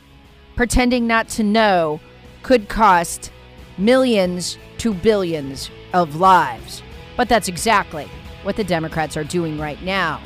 Pretending 0.54 1.06
not 1.06 1.28
to 1.30 1.42
know 1.42 2.00
could 2.42 2.68
cost 2.68 3.30
millions 3.78 4.58
to 4.78 4.94
billions 4.94 5.70
of 5.92 6.16
lives. 6.16 6.82
But 7.16 7.28
that's 7.28 7.48
exactly 7.48 8.08
what 8.42 8.56
the 8.56 8.64
Democrats 8.64 9.16
are 9.16 9.24
doing 9.24 9.58
right 9.58 9.82
now, 9.82 10.20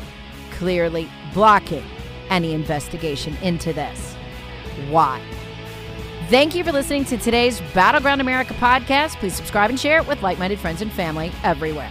clearly 0.52 1.08
blocking 1.32 1.84
any 2.28 2.52
investigation 2.52 3.36
into 3.42 3.72
this. 3.72 4.14
Why? 4.88 5.20
Thank 6.28 6.54
you 6.54 6.62
for 6.62 6.70
listening 6.72 7.04
to 7.06 7.16
today's 7.16 7.60
Battleground 7.74 8.20
America 8.20 8.54
podcast. 8.54 9.16
Please 9.16 9.34
subscribe 9.34 9.70
and 9.70 9.80
share 9.80 9.98
it 9.98 10.06
with 10.06 10.22
like 10.22 10.38
minded 10.38 10.60
friends 10.60 10.80
and 10.80 10.92
family 10.92 11.32
everywhere. 11.42 11.90